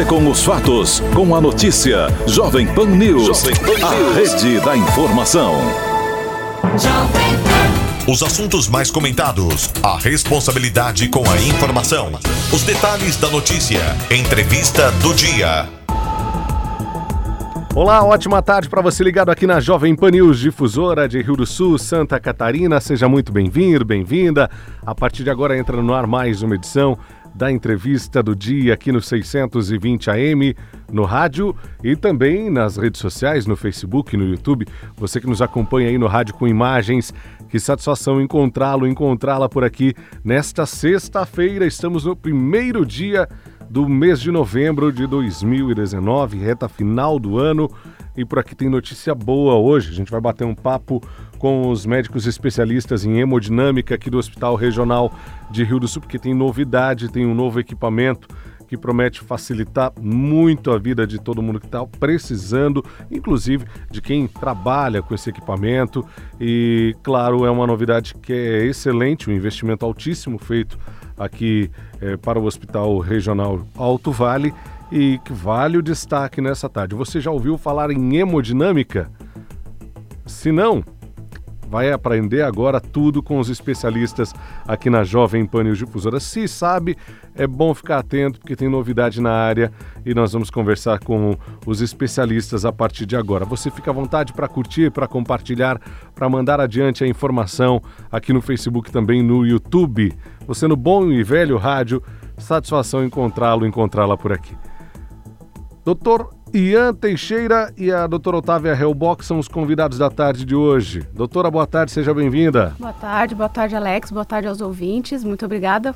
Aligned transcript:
você 0.00 0.04
com 0.04 0.30
os 0.30 0.42
fatos, 0.44 1.00
com 1.14 1.34
a 1.34 1.40
notícia. 1.40 2.06
Jovem 2.26 2.66
Pan 2.66 2.86
News, 2.86 3.26
Jovem 3.26 3.54
Pan 3.56 3.86
a 3.86 3.94
News. 3.94 4.16
rede 4.16 4.60
da 4.60 4.76
informação. 4.76 5.54
Os 8.06 8.22
assuntos 8.22 8.68
mais 8.68 8.90
comentados, 8.90 9.70
a 9.82 9.98
responsabilidade 9.98 11.08
com 11.08 11.28
a 11.28 11.36
informação, 11.42 12.12
os 12.52 12.62
detalhes 12.62 13.16
da 13.16 13.28
notícia, 13.28 13.80
entrevista 14.10 14.90
do 15.02 15.12
dia. 15.14 15.68
Olá, 17.72 18.02
ótima 18.04 18.42
tarde 18.42 18.68
para 18.68 18.82
você 18.82 19.04
ligado 19.04 19.30
aqui 19.30 19.46
na 19.46 19.60
Jovem 19.60 19.94
Pan 19.94 20.10
News, 20.10 20.40
difusora 20.40 21.08
de 21.08 21.22
Rio 21.22 21.36
do 21.36 21.46
Sul, 21.46 21.78
Santa 21.78 22.18
Catarina. 22.18 22.80
Seja 22.80 23.08
muito 23.08 23.30
bem-vindo, 23.30 23.84
bem-vinda. 23.84 24.50
A 24.84 24.94
partir 24.94 25.22
de 25.22 25.30
agora 25.30 25.56
entra 25.56 25.80
no 25.80 25.94
ar 25.94 26.06
mais 26.06 26.42
uma 26.42 26.56
edição 26.56 26.98
da 27.40 27.50
entrevista 27.50 28.22
do 28.22 28.36
dia 28.36 28.74
aqui 28.74 28.92
no 28.92 29.00
620 29.00 30.10
AM, 30.10 30.54
no 30.92 31.04
rádio 31.06 31.56
e 31.82 31.96
também 31.96 32.50
nas 32.50 32.76
redes 32.76 33.00
sociais, 33.00 33.46
no 33.46 33.56
Facebook, 33.56 34.14
no 34.14 34.26
YouTube. 34.26 34.66
Você 34.98 35.18
que 35.18 35.26
nos 35.26 35.40
acompanha 35.40 35.88
aí 35.88 35.96
no 35.96 36.06
rádio 36.06 36.34
com 36.34 36.46
imagens, 36.46 37.14
que 37.48 37.58
satisfação 37.58 38.20
encontrá-lo, 38.20 38.86
encontrá-la 38.86 39.48
por 39.48 39.64
aqui 39.64 39.94
nesta 40.22 40.66
sexta-feira. 40.66 41.64
Estamos 41.64 42.04
no 42.04 42.14
primeiro 42.14 42.84
dia 42.84 43.26
do 43.70 43.88
mês 43.88 44.20
de 44.20 44.30
novembro 44.30 44.92
de 44.92 45.06
2019, 45.06 46.36
reta 46.36 46.68
final 46.68 47.18
do 47.18 47.38
ano. 47.38 47.70
E 48.14 48.22
por 48.22 48.38
aqui 48.38 48.54
tem 48.54 48.68
notícia 48.68 49.14
boa 49.14 49.54
hoje. 49.54 49.88
A 49.88 49.94
gente 49.94 50.10
vai 50.10 50.20
bater 50.20 50.44
um 50.44 50.54
papo 50.54 51.00
com 51.40 51.70
os 51.70 51.86
médicos 51.86 52.26
especialistas 52.26 53.06
em 53.06 53.18
hemodinâmica 53.18 53.94
aqui 53.94 54.10
do 54.10 54.18
Hospital 54.18 54.54
Regional 54.56 55.10
de 55.50 55.64
Rio 55.64 55.80
do 55.80 55.88
Sul, 55.88 56.02
porque 56.02 56.18
tem 56.18 56.34
novidade, 56.34 57.10
tem 57.10 57.24
um 57.24 57.34
novo 57.34 57.58
equipamento 57.58 58.28
que 58.68 58.76
promete 58.76 59.22
facilitar 59.22 59.90
muito 59.98 60.70
a 60.70 60.78
vida 60.78 61.06
de 61.06 61.18
todo 61.18 61.42
mundo 61.42 61.58
que 61.58 61.64
está 61.64 61.84
precisando, 61.98 62.84
inclusive 63.10 63.64
de 63.90 64.02
quem 64.02 64.28
trabalha 64.28 65.02
com 65.02 65.14
esse 65.14 65.30
equipamento. 65.30 66.06
E, 66.38 66.94
claro, 67.02 67.46
é 67.46 67.50
uma 67.50 67.66
novidade 67.66 68.14
que 68.14 68.34
é 68.34 68.66
excelente, 68.66 69.30
um 69.30 69.32
investimento 69.32 69.84
altíssimo 69.84 70.38
feito 70.38 70.78
aqui 71.18 71.70
é, 72.02 72.18
para 72.18 72.38
o 72.38 72.44
Hospital 72.44 72.98
Regional 72.98 73.66
Alto 73.74 74.12
Vale 74.12 74.52
e 74.92 75.18
que 75.24 75.32
vale 75.32 75.78
o 75.78 75.82
destaque 75.82 76.42
nessa 76.42 76.68
tarde. 76.68 76.94
Você 76.94 77.18
já 77.18 77.30
ouviu 77.30 77.56
falar 77.56 77.90
em 77.90 78.18
hemodinâmica? 78.18 79.10
Se 80.26 80.52
não, 80.52 80.84
vai 81.70 81.92
aprender 81.92 82.42
agora 82.42 82.80
tudo 82.80 83.22
com 83.22 83.38
os 83.38 83.48
especialistas 83.48 84.34
aqui 84.66 84.90
na 84.90 85.04
Jovem 85.04 85.46
Pan 85.46 85.62
News 85.62 85.78
Difusora. 85.78 86.18
Se 86.18 86.48
sabe, 86.48 86.96
é 87.36 87.46
bom 87.46 87.72
ficar 87.72 87.98
atento 87.98 88.40
porque 88.40 88.56
tem 88.56 88.68
novidade 88.68 89.20
na 89.20 89.30
área 89.30 89.70
e 90.04 90.12
nós 90.12 90.32
vamos 90.32 90.50
conversar 90.50 90.98
com 90.98 91.36
os 91.64 91.80
especialistas 91.80 92.64
a 92.64 92.72
partir 92.72 93.06
de 93.06 93.14
agora. 93.14 93.44
Você 93.44 93.70
fica 93.70 93.92
à 93.92 93.94
vontade 93.94 94.32
para 94.32 94.48
curtir, 94.48 94.90
para 94.90 95.06
compartilhar, 95.06 95.80
para 96.12 96.28
mandar 96.28 96.60
adiante 96.60 97.04
a 97.04 97.06
informação 97.06 97.80
aqui 98.10 98.32
no 98.32 98.42
Facebook 98.42 98.90
também 98.90 99.22
no 99.22 99.46
YouTube. 99.46 100.12
Você 100.48 100.66
no 100.66 100.76
bom 100.76 101.12
e 101.12 101.22
velho 101.22 101.56
rádio, 101.56 102.02
satisfação 102.36 103.04
encontrá-lo, 103.04 103.64
encontrá-la 103.64 104.16
por 104.16 104.32
aqui. 104.32 104.56
Doutor 105.84 106.39
Ian 106.52 106.92
Teixeira 106.94 107.72
e 107.76 107.92
a 107.92 108.08
doutora 108.08 108.38
Otávia 108.38 108.72
Helbock 108.72 109.24
são 109.24 109.38
os 109.38 109.46
convidados 109.46 109.98
da 109.98 110.10
tarde 110.10 110.44
de 110.44 110.54
hoje. 110.54 111.06
Doutora, 111.14 111.48
boa 111.48 111.66
tarde, 111.66 111.92
seja 111.92 112.12
bem-vinda. 112.12 112.74
Boa 112.76 112.92
tarde, 112.92 113.36
boa 113.36 113.48
tarde, 113.48 113.76
Alex, 113.76 114.10
boa 114.10 114.24
tarde 114.24 114.48
aos 114.48 114.60
ouvintes, 114.60 115.22
muito 115.22 115.44
obrigada. 115.44 115.94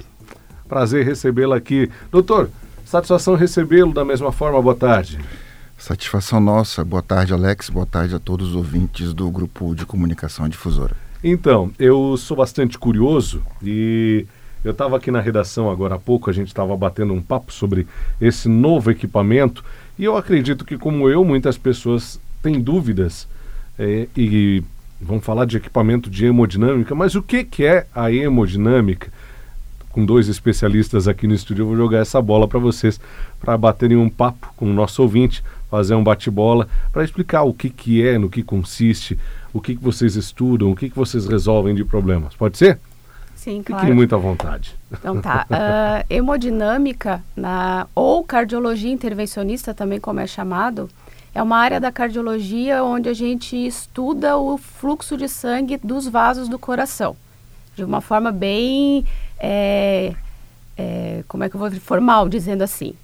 Prazer 0.69 1.05
recebê-la 1.05 1.56
aqui. 1.56 1.91
Doutor, 2.11 2.50
satisfação 2.84 3.34
recebê-lo 3.34 3.92
da 3.92 4.05
mesma 4.05 4.30
forma, 4.30 4.62
boa 4.62 4.77
tarde. 4.77 5.19
Satisfação 5.77 6.38
nossa, 6.38 6.84
boa 6.84 7.02
tarde, 7.02 7.33
Alex, 7.33 7.68
boa 7.68 7.86
tarde 7.86 8.14
a 8.14 8.20
todos 8.20 8.50
os 8.50 8.55
ouvintes 8.55 9.12
do 9.12 9.28
Grupo 9.33 9.74
de 9.74 9.84
Comunicação 9.84 10.48
Difusora. 10.48 10.94
Então, 11.22 11.72
eu 11.80 12.17
sou 12.17 12.36
bastante 12.36 12.78
curioso 12.78 13.42
e 13.61 14.24
eu 14.64 14.70
estava 14.70 14.96
aqui 14.96 15.11
na 15.11 15.20
redação 15.20 15.68
agora 15.68 15.96
há 15.96 15.98
pouco, 15.98 16.30
a 16.30 16.33
gente 16.33 16.48
estava 16.48 16.74
batendo 16.77 17.12
um 17.12 17.20
papo 17.20 17.52
sobre 17.52 17.86
esse 18.20 18.48
novo 18.48 18.90
equipamento 18.90 19.64
e 19.98 20.05
eu 20.05 20.16
acredito 20.16 20.64
que, 20.64 20.77
como 20.77 21.08
eu, 21.08 21.24
muitas 21.24 21.56
pessoas 21.56 22.20
têm 22.42 22.60
dúvidas 22.60 23.28
é, 23.78 24.08
e 24.16 24.62
vão 25.00 25.20
falar 25.20 25.44
de 25.44 25.56
equipamento 25.56 26.10
de 26.10 26.27
hemodinâmica, 26.27 26.94
mas 26.94 27.14
o 27.14 27.22
que, 27.22 27.44
que 27.44 27.64
é 27.64 27.86
a 27.94 28.10
hemodinâmica? 28.10 29.12
Com 29.90 30.04
dois 30.04 30.28
especialistas 30.28 31.06
aqui 31.06 31.27
no 31.27 31.34
estúdio, 31.34 31.62
eu 31.62 31.66
vou 31.68 31.77
jogar 31.77 31.98
essa 31.98 32.20
bola 32.20 32.48
para 32.48 32.58
vocês, 32.58 33.00
para 33.40 33.56
baterem 33.56 33.96
um 33.96 34.08
papo 34.08 34.52
com 34.56 34.68
o 34.68 34.74
nosso 34.74 35.00
ouvinte, 35.02 35.44
fazer 35.70 35.94
um 35.94 36.02
bate-bola, 36.02 36.68
para 36.92 37.04
explicar 37.04 37.42
o 37.42 37.54
que, 37.54 37.70
que 37.70 38.04
é, 38.04 38.18
no 38.18 38.28
que 38.28 38.42
consiste, 38.42 39.16
o 39.52 39.60
que, 39.60 39.77
que 39.77 39.83
vocês 39.83 40.16
estudam, 40.16 40.72
o 40.72 40.77
que, 40.77 40.90
que 40.90 40.96
vocês 40.96 41.27
resolvem 41.27 41.74
de 41.74 41.84
problemas. 41.84 42.34
Pode 42.34 42.58
ser? 42.58 42.80
Sim, 43.44 43.62
claro. 43.62 43.82
Fiquem 43.82 43.94
muito 43.94 44.14
à 44.14 44.18
vontade. 44.18 44.74
Então 44.90 45.20
tá. 45.20 45.46
Uh, 45.50 46.06
hemodinâmica, 46.08 47.22
na, 47.36 47.86
ou 47.94 48.24
cardiologia 48.24 48.90
intervencionista 48.90 49.74
também 49.74 50.00
como 50.00 50.18
é 50.18 50.27
chamado, 50.27 50.88
é 51.34 51.42
uma 51.42 51.58
área 51.58 51.78
da 51.78 51.92
cardiologia 51.92 52.83
onde 52.83 53.10
a 53.10 53.12
gente 53.12 53.54
estuda 53.54 54.38
o 54.38 54.56
fluxo 54.56 55.14
de 55.14 55.28
sangue 55.28 55.77
dos 55.77 56.08
vasos 56.08 56.48
do 56.48 56.58
coração. 56.58 57.14
De 57.77 57.84
uma 57.84 58.00
forma 58.00 58.33
bem, 58.33 59.04
é, 59.38 60.14
é, 60.78 61.22
como 61.28 61.44
é 61.44 61.50
que 61.50 61.56
eu 61.56 61.60
vou 61.60 61.70
formal 61.72 62.30
dizendo 62.30 62.62
assim 62.62 62.94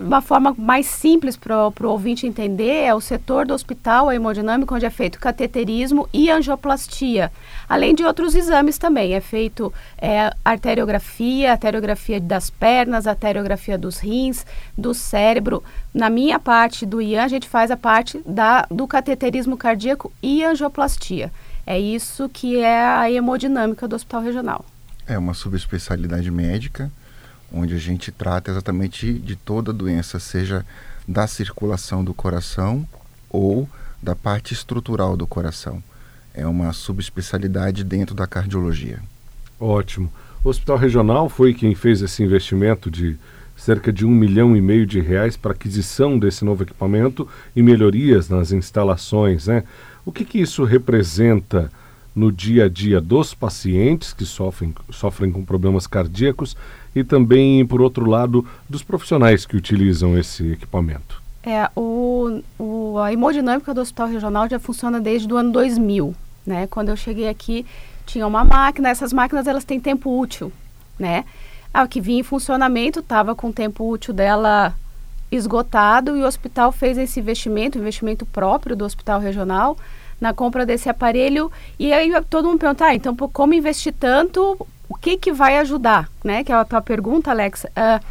uma 0.00 0.20
forma 0.20 0.54
mais 0.58 0.86
simples 0.86 1.36
para 1.36 1.68
o 1.68 1.88
ouvinte 1.88 2.26
entender, 2.26 2.84
é 2.84 2.94
o 2.94 3.00
setor 3.00 3.46
do 3.46 3.54
hospital 3.54 4.12
hemodinâmico 4.12 4.74
onde 4.74 4.84
é 4.84 4.90
feito 4.90 5.18
cateterismo 5.18 6.08
e 6.12 6.30
angioplastia, 6.30 7.32
além 7.66 7.94
de 7.94 8.04
outros 8.04 8.34
exames 8.34 8.76
também. 8.76 9.14
É 9.14 9.20
feito 9.20 9.72
é, 9.96 10.30
arteriografia, 10.44 11.52
arteriografia 11.52 12.20
das 12.20 12.50
pernas, 12.50 13.06
arteriografia 13.06 13.78
dos 13.78 13.98
rins, 13.98 14.44
do 14.76 14.92
cérebro. 14.92 15.62
Na 15.94 16.10
minha 16.10 16.38
parte 16.38 16.84
do 16.84 17.00
IAN, 17.00 17.24
a 17.24 17.28
gente 17.28 17.48
faz 17.48 17.70
a 17.70 17.76
parte 17.76 18.20
da, 18.26 18.66
do 18.70 18.86
cateterismo 18.86 19.56
cardíaco 19.56 20.12
e 20.22 20.44
angioplastia. 20.44 21.32
É 21.66 21.78
isso 21.78 22.28
que 22.28 22.58
é 22.58 22.84
a 22.84 23.10
hemodinâmica 23.10 23.88
do 23.88 23.96
Hospital 23.96 24.22
Regional. 24.22 24.64
É 25.06 25.16
uma 25.16 25.34
subespecialidade 25.34 26.30
médica 26.30 26.90
onde 27.52 27.74
a 27.74 27.78
gente 27.78 28.10
trata 28.10 28.50
exatamente 28.50 29.12
de 29.12 29.36
toda 29.36 29.72
doença, 29.72 30.18
seja 30.18 30.64
da 31.06 31.26
circulação 31.26 32.02
do 32.04 32.14
coração 32.14 32.86
ou 33.28 33.68
da 34.02 34.16
parte 34.16 34.52
estrutural 34.52 35.16
do 35.16 35.26
coração. 35.26 35.82
É 36.34 36.46
uma 36.46 36.72
subespecialidade 36.72 37.84
dentro 37.84 38.14
da 38.14 38.26
cardiologia. 38.26 39.00
Ótimo. 39.60 40.10
O 40.42 40.48
Hospital 40.48 40.76
Regional 40.76 41.28
foi 41.28 41.54
quem 41.54 41.74
fez 41.74 42.02
esse 42.02 42.22
investimento 42.22 42.90
de 42.90 43.16
cerca 43.56 43.92
de 43.92 44.04
um 44.04 44.10
milhão 44.10 44.56
e 44.56 44.60
meio 44.60 44.84
de 44.84 45.00
reais 45.00 45.36
para 45.36 45.52
aquisição 45.52 46.18
desse 46.18 46.44
novo 46.44 46.64
equipamento 46.64 47.28
e 47.54 47.62
melhorias 47.62 48.28
nas 48.28 48.50
instalações, 48.50 49.46
né? 49.46 49.62
O 50.04 50.10
que, 50.10 50.24
que 50.24 50.40
isso 50.40 50.64
representa 50.64 51.70
no 52.14 52.32
dia 52.32 52.64
a 52.64 52.68
dia 52.68 53.00
dos 53.00 53.34
pacientes 53.34 54.12
que 54.12 54.24
sofrem, 54.24 54.74
sofrem 54.90 55.30
com 55.30 55.44
problemas 55.44 55.86
cardíacos 55.86 56.56
e 56.94 57.02
também, 57.02 57.64
por 57.66 57.80
outro 57.80 58.08
lado, 58.08 58.46
dos 58.68 58.82
profissionais 58.82 59.46
que 59.46 59.56
utilizam 59.56 60.16
esse 60.18 60.52
equipamento? 60.52 61.22
É, 61.42 61.68
o, 61.74 62.40
o, 62.58 62.98
a 62.98 63.12
hemodinâmica 63.12 63.74
do 63.74 63.80
Hospital 63.80 64.08
Regional 64.08 64.48
já 64.48 64.58
funciona 64.58 65.00
desde 65.00 65.32
o 65.32 65.36
ano 65.36 65.50
2000, 65.50 66.14
né? 66.46 66.66
Quando 66.68 66.90
eu 66.90 66.96
cheguei 66.96 67.28
aqui, 67.28 67.66
tinha 68.06 68.26
uma 68.26 68.44
máquina, 68.44 68.88
essas 68.88 69.12
máquinas 69.12 69.46
elas 69.46 69.64
têm 69.64 69.80
tempo 69.80 70.16
útil, 70.18 70.52
né? 70.98 71.24
A 71.74 71.86
que 71.88 72.00
vinha 72.00 72.20
em 72.20 72.24
funcionamento 72.24 73.00
estava 73.00 73.34
com 73.34 73.48
o 73.48 73.52
tempo 73.52 73.88
útil 73.88 74.14
dela 74.14 74.74
esgotado 75.32 76.16
e 76.16 76.22
o 76.22 76.26
hospital 76.26 76.70
fez 76.70 76.98
esse 76.98 77.18
investimento, 77.18 77.78
investimento 77.78 78.26
próprio 78.26 78.76
do 78.76 78.84
Hospital 78.84 79.18
Regional, 79.18 79.76
na 80.20 80.32
compra 80.32 80.66
desse 80.66 80.88
aparelho. 80.88 81.50
E 81.78 81.92
aí 81.92 82.12
todo 82.28 82.46
mundo 82.46 82.60
pergunta, 82.60 82.84
ah, 82.84 82.94
então 82.94 83.16
como 83.16 83.54
investir 83.54 83.94
tanto 83.98 84.66
o 84.92 84.94
que, 84.94 85.16
que 85.16 85.32
vai 85.32 85.56
ajudar, 85.56 86.10
né? 86.22 86.44
Que 86.44 86.52
é 86.52 86.54
a 86.54 86.64
tua 86.66 86.82
pergunta, 86.82 87.30
Alex. 87.30 87.64
Uh, 87.64 88.04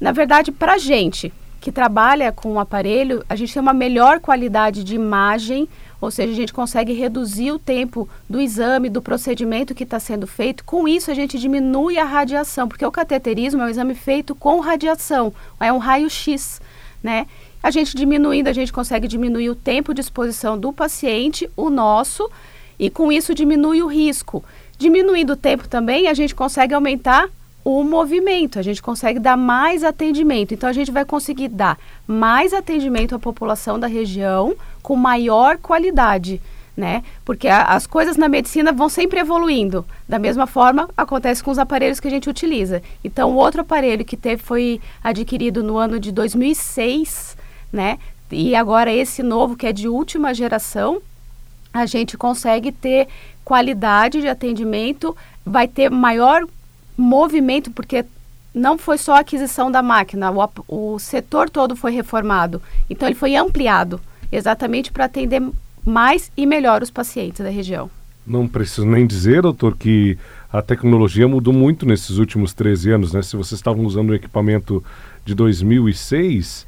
na 0.00 0.10
verdade, 0.10 0.50
para 0.50 0.72
a 0.74 0.78
gente 0.78 1.32
que 1.60 1.70
trabalha 1.70 2.32
com 2.32 2.52
o 2.52 2.58
aparelho, 2.58 3.24
a 3.28 3.36
gente 3.36 3.52
tem 3.52 3.62
uma 3.62 3.72
melhor 3.72 4.18
qualidade 4.18 4.82
de 4.82 4.96
imagem, 4.96 5.68
ou 6.00 6.10
seja, 6.10 6.32
a 6.32 6.34
gente 6.34 6.52
consegue 6.52 6.92
reduzir 6.92 7.52
o 7.52 7.58
tempo 7.58 8.08
do 8.28 8.40
exame, 8.40 8.88
do 8.88 9.00
procedimento 9.00 9.76
que 9.76 9.84
está 9.84 10.00
sendo 10.00 10.26
feito. 10.26 10.64
Com 10.64 10.88
isso, 10.88 11.08
a 11.08 11.14
gente 11.14 11.38
diminui 11.38 11.98
a 11.98 12.04
radiação, 12.04 12.66
porque 12.66 12.84
o 12.84 12.92
cateterismo 12.92 13.62
é 13.62 13.66
um 13.66 13.68
exame 13.68 13.94
feito 13.94 14.34
com 14.34 14.58
radiação, 14.58 15.32
é 15.60 15.72
um 15.72 15.78
raio-x, 15.78 16.60
né? 17.00 17.26
A 17.62 17.70
gente 17.70 17.96
diminuindo, 17.96 18.48
a 18.48 18.52
gente 18.52 18.72
consegue 18.72 19.06
diminuir 19.06 19.50
o 19.50 19.54
tempo 19.54 19.94
de 19.94 20.00
exposição 20.00 20.58
do 20.58 20.72
paciente, 20.72 21.48
o 21.56 21.70
nosso, 21.70 22.28
e 22.78 22.90
com 22.90 23.10
isso 23.12 23.34
diminui 23.34 23.82
o 23.82 23.86
risco. 23.86 24.44
Diminuindo 24.78 25.32
o 25.32 25.36
tempo 25.36 25.68
também, 25.68 26.06
a 26.06 26.14
gente 26.14 26.34
consegue 26.34 26.72
aumentar 26.72 27.28
o 27.64 27.82
movimento, 27.82 28.58
a 28.58 28.62
gente 28.62 28.80
consegue 28.80 29.18
dar 29.18 29.36
mais 29.36 29.84
atendimento. 29.84 30.54
Então, 30.54 30.68
a 30.68 30.72
gente 30.72 30.90
vai 30.90 31.04
conseguir 31.04 31.48
dar 31.48 31.76
mais 32.06 32.54
atendimento 32.54 33.14
à 33.14 33.18
população 33.18 33.78
da 33.78 33.86
região 33.86 34.54
com 34.82 34.96
maior 34.96 35.58
qualidade. 35.58 36.40
Né? 36.76 37.02
Porque 37.24 37.48
a, 37.48 37.64
as 37.64 37.88
coisas 37.88 38.16
na 38.16 38.28
medicina 38.28 38.72
vão 38.72 38.88
sempre 38.88 39.18
evoluindo. 39.18 39.84
Da 40.08 40.16
mesma 40.16 40.46
forma, 40.46 40.88
acontece 40.96 41.42
com 41.42 41.50
os 41.50 41.58
aparelhos 41.58 41.98
que 41.98 42.06
a 42.06 42.10
gente 42.10 42.30
utiliza. 42.30 42.80
Então, 43.02 43.32
o 43.32 43.34
outro 43.34 43.62
aparelho 43.62 44.04
que 44.04 44.16
teve, 44.16 44.40
foi 44.40 44.80
adquirido 45.02 45.62
no 45.62 45.76
ano 45.76 45.98
de 45.98 46.12
2006, 46.12 47.36
né? 47.72 47.98
E 48.30 48.54
agora 48.54 48.92
esse 48.92 49.22
novo, 49.22 49.56
que 49.56 49.66
é 49.66 49.72
de 49.72 49.88
última 49.88 50.32
geração, 50.32 51.02
a 51.72 51.86
gente 51.86 52.16
consegue 52.16 52.72
ter 52.72 53.08
qualidade 53.48 54.20
de 54.20 54.28
atendimento, 54.28 55.16
vai 55.42 55.66
ter 55.66 55.90
maior 55.90 56.46
movimento, 56.94 57.70
porque 57.70 58.04
não 58.54 58.76
foi 58.76 58.98
só 58.98 59.14
a 59.14 59.20
aquisição 59.20 59.70
da 59.70 59.80
máquina, 59.80 60.30
o, 60.30 60.50
o 60.68 60.98
setor 60.98 61.48
todo 61.48 61.74
foi 61.74 61.92
reformado. 61.92 62.60
Então, 62.90 63.08
ele 63.08 63.14
foi 63.14 63.36
ampliado, 63.36 63.98
exatamente 64.30 64.92
para 64.92 65.06
atender 65.06 65.42
mais 65.82 66.30
e 66.36 66.44
melhor 66.44 66.82
os 66.82 66.90
pacientes 66.90 67.40
da 67.42 67.48
região. 67.48 67.90
Não 68.26 68.46
preciso 68.46 68.84
nem 68.86 69.06
dizer, 69.06 69.40
doutor, 69.40 69.74
que 69.78 70.18
a 70.52 70.60
tecnologia 70.60 71.26
mudou 71.26 71.54
muito 71.54 71.86
nesses 71.86 72.18
últimos 72.18 72.52
13 72.52 72.90
anos, 72.90 73.14
né? 73.14 73.22
Se 73.22 73.34
vocês 73.34 73.58
estavam 73.58 73.82
usando 73.86 74.10
o 74.10 74.14
equipamento 74.14 74.84
de 75.24 75.34
2006 75.34 76.66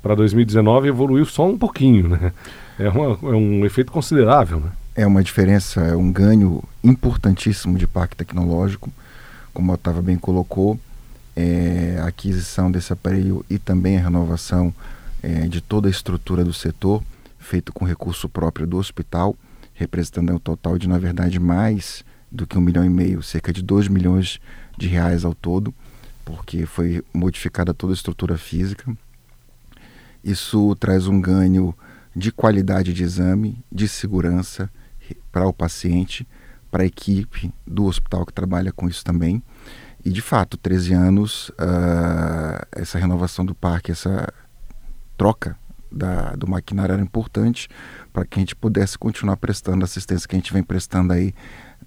para 0.00 0.14
2019, 0.14 0.86
evoluiu 0.86 1.24
só 1.24 1.44
um 1.44 1.58
pouquinho, 1.58 2.06
né? 2.10 2.32
É, 2.78 2.88
uma, 2.88 3.18
é 3.20 3.34
um 3.34 3.66
efeito 3.66 3.90
considerável, 3.90 4.60
né? 4.60 4.70
É 5.00 5.06
uma 5.06 5.24
diferença, 5.24 5.80
é 5.80 5.96
um 5.96 6.12
ganho 6.12 6.62
importantíssimo 6.84 7.78
de 7.78 7.86
parque 7.86 8.14
tecnológico 8.14 8.92
como 9.54 9.72
a 9.72 9.74
Otávio 9.76 10.02
bem 10.02 10.18
colocou, 10.18 10.78
é, 11.34 11.98
a 12.02 12.08
aquisição 12.08 12.70
desse 12.70 12.92
aparelho 12.92 13.42
e 13.48 13.58
também 13.58 13.96
a 13.96 14.02
renovação 14.02 14.74
é, 15.22 15.48
de 15.48 15.62
toda 15.62 15.88
a 15.88 15.90
estrutura 15.90 16.44
do 16.44 16.52
setor, 16.52 17.02
feito 17.38 17.72
com 17.72 17.86
recurso 17.86 18.28
próprio 18.28 18.66
do 18.66 18.76
hospital, 18.76 19.34
representando 19.72 20.34
um 20.34 20.38
total 20.38 20.76
de, 20.76 20.86
na 20.86 20.98
verdade, 20.98 21.40
mais 21.40 22.04
do 22.30 22.46
que 22.46 22.58
um 22.58 22.60
milhão 22.60 22.84
e 22.84 22.90
meio, 22.90 23.22
cerca 23.22 23.54
de 23.54 23.62
dois 23.62 23.88
milhões 23.88 24.38
de 24.76 24.86
reais 24.86 25.24
ao 25.24 25.34
todo, 25.34 25.74
porque 26.26 26.66
foi 26.66 27.02
modificada 27.10 27.72
toda 27.72 27.94
a 27.94 27.96
estrutura 27.96 28.36
física. 28.36 28.94
Isso 30.22 30.76
traz 30.76 31.06
um 31.06 31.18
ganho 31.18 31.74
de 32.14 32.30
qualidade 32.30 32.92
de 32.92 33.02
exame, 33.02 33.56
de 33.72 33.88
segurança 33.88 34.68
para 35.30 35.46
o 35.46 35.52
paciente, 35.52 36.26
para 36.70 36.82
a 36.82 36.86
equipe 36.86 37.52
do 37.66 37.84
hospital 37.84 38.24
que 38.24 38.32
trabalha 38.32 38.72
com 38.72 38.88
isso 38.88 39.04
também. 39.04 39.42
E 40.04 40.10
de 40.10 40.22
fato, 40.22 40.56
13 40.56 40.94
anos, 40.94 41.50
uh, 41.50 42.66
essa 42.72 42.98
renovação 42.98 43.44
do 43.44 43.54
parque, 43.54 43.92
essa 43.92 44.32
troca 45.16 45.56
da, 45.92 46.34
do 46.36 46.48
maquinário 46.48 46.92
era 46.92 47.02
importante 47.02 47.68
para 48.12 48.24
que 48.24 48.38
a 48.38 48.40
gente 48.40 48.56
pudesse 48.56 48.96
continuar 48.96 49.36
prestando 49.36 49.82
a 49.82 49.84
assistência 49.84 50.28
que 50.28 50.36
a 50.36 50.38
gente 50.38 50.52
vem 50.52 50.62
prestando 50.62 51.12
aí 51.12 51.34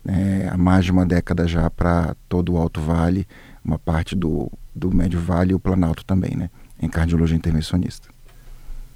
né, 0.03 0.49
há 0.51 0.57
mais 0.57 0.85
de 0.85 0.91
uma 0.91 1.05
década 1.05 1.47
já 1.47 1.69
para 1.69 2.15
todo 2.27 2.53
o 2.53 2.57
Alto 2.57 2.81
Vale, 2.81 3.27
uma 3.63 3.79
parte 3.79 4.15
do, 4.15 4.51
do 4.75 4.93
Médio 4.93 5.19
Vale 5.19 5.51
e 5.51 5.55
o 5.55 5.59
Planalto 5.59 6.03
também, 6.03 6.35
né, 6.35 6.49
em 6.81 6.89
cardiologia 6.89 7.37
intervencionista. 7.37 8.09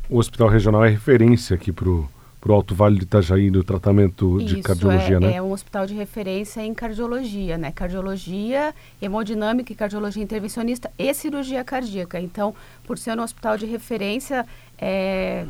O 0.09 0.17
Hospital 0.17 0.49
Regional 0.49 0.85
é 0.85 0.89
referência 0.89 1.55
aqui 1.55 1.71
para 1.71 1.89
o 1.89 2.07
para 2.47 2.53
o 2.53 2.55
Alto 2.55 2.73
Vale 2.73 2.97
de 2.97 3.03
Itajaí 3.03 3.51
no 3.51 3.61
tratamento 3.61 4.39
Isso, 4.39 4.55
de 4.55 4.61
cardiologia, 4.61 5.17
é, 5.17 5.19
né? 5.19 5.33
É 5.33 5.41
um 5.41 5.51
hospital 5.51 5.85
de 5.85 5.93
referência 5.93 6.61
em 6.61 6.73
cardiologia, 6.73 7.57
né? 7.57 7.73
Cardiologia, 7.73 8.73
hemodinâmica 9.01 9.73
e 9.73 9.75
cardiologia 9.75 10.23
intervencionista 10.23 10.89
e 10.97 11.13
cirurgia 11.13 11.61
cardíaca. 11.65 12.21
Então, 12.21 12.55
por 12.85 12.97
ser 12.97 13.19
um 13.19 13.21
hospital 13.21 13.57
de 13.57 13.65
referência, 13.65 14.45
é, 14.77 15.45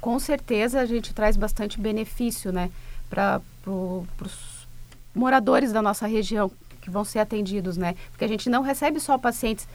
com 0.00 0.18
certeza 0.18 0.80
a 0.80 0.86
gente 0.86 1.12
traz 1.12 1.36
bastante 1.36 1.78
benefício, 1.78 2.50
né? 2.50 2.70
Para 3.10 3.42
pro, 3.62 4.06
os 4.24 4.66
moradores 5.14 5.70
da 5.70 5.82
nossa 5.82 6.06
região 6.06 6.50
que 6.80 6.88
vão 6.88 7.04
ser 7.04 7.18
atendidos, 7.18 7.76
né? 7.76 7.94
Porque 8.10 8.24
a 8.24 8.28
gente 8.28 8.48
não 8.48 8.62
recebe 8.62 8.98
só 9.00 9.18
pacientes 9.18 9.68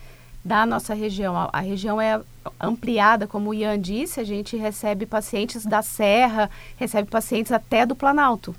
da 0.44 0.66
nossa 0.66 0.96
região. 0.96 1.38
A, 1.38 1.50
a, 1.54 1.60
região 1.60 2.02
é 2.02 2.20
ampliada, 2.60 3.28
como 3.28 3.50
o 3.50 3.54
Ian 3.54 3.80
disse, 3.80 4.20
a 4.20 4.24
gente 4.24 4.58
recebe 4.58 5.06
pacientes 5.06 5.66
da 5.66 5.82
Serra, 5.82 6.50
recebe 6.78 7.10
pacientes 7.10 7.52
até 7.52 7.86
do 7.86 7.96
Planalto. 7.96 8.56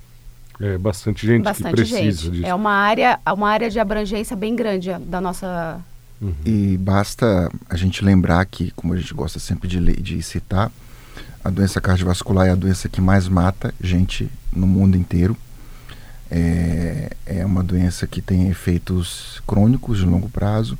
É 0.60 0.78
bastante 0.78 1.26
gente 1.26 1.42
bastante 1.42 1.70
que 1.70 1.76
precisa 1.76 2.22
gente. 2.22 2.30
disso. 2.30 2.46
É 2.46 2.54
uma 2.54 2.72
área, 2.72 3.18
uma 3.34 3.48
área 3.48 3.68
de 3.68 3.80
abrangência 3.80 4.36
bem 4.36 4.54
grande 4.54 4.92
da 5.00 5.20
nossa. 5.20 5.80
Uhum. 6.20 6.34
E 6.44 6.76
basta 6.78 7.50
a 7.68 7.76
gente 7.76 8.04
lembrar 8.04 8.44
que, 8.46 8.70
como 8.72 8.94
a 8.94 8.96
gente 8.96 9.12
gosta 9.12 9.38
sempre 9.38 9.68
de, 9.68 9.80
de 10.00 10.22
citar, 10.22 10.70
a 11.44 11.50
doença 11.50 11.80
cardiovascular 11.80 12.46
é 12.46 12.50
a 12.50 12.54
doença 12.54 12.88
que 12.88 13.00
mais 13.00 13.28
mata 13.28 13.74
gente 13.80 14.30
no 14.52 14.66
mundo 14.66 14.96
inteiro. 14.96 15.36
É, 16.30 17.10
é 17.26 17.44
uma 17.44 17.62
doença 17.62 18.06
que 18.06 18.22
tem 18.22 18.48
efeitos 18.48 19.42
crônicos 19.46 19.98
de 19.98 20.06
longo 20.06 20.28
prazo, 20.28 20.78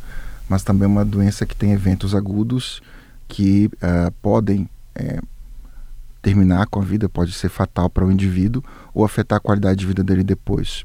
mas 0.49 0.63
também 0.63 0.85
é 0.85 0.89
uma 0.89 1.05
doença 1.05 1.45
que 1.45 1.55
tem 1.55 1.73
eventos 1.73 2.15
agudos 2.15 2.81
que 3.35 3.67
uh, 3.67 4.13
podem 4.23 4.71
é, 4.95 5.19
terminar 6.23 6.69
com 6.69 6.81
a 6.81 6.85
vida, 6.85 7.09
pode 7.09 7.33
ser 7.33 7.49
fatal 7.49 7.91
para 7.91 8.07
o 8.07 8.13
indivíduo 8.13 8.63
ou 8.95 9.05
afetar 9.05 9.39
a 9.39 9.41
qualidade 9.41 9.81
de 9.81 9.87
vida 9.87 10.05
dele 10.05 10.23
depois. 10.23 10.85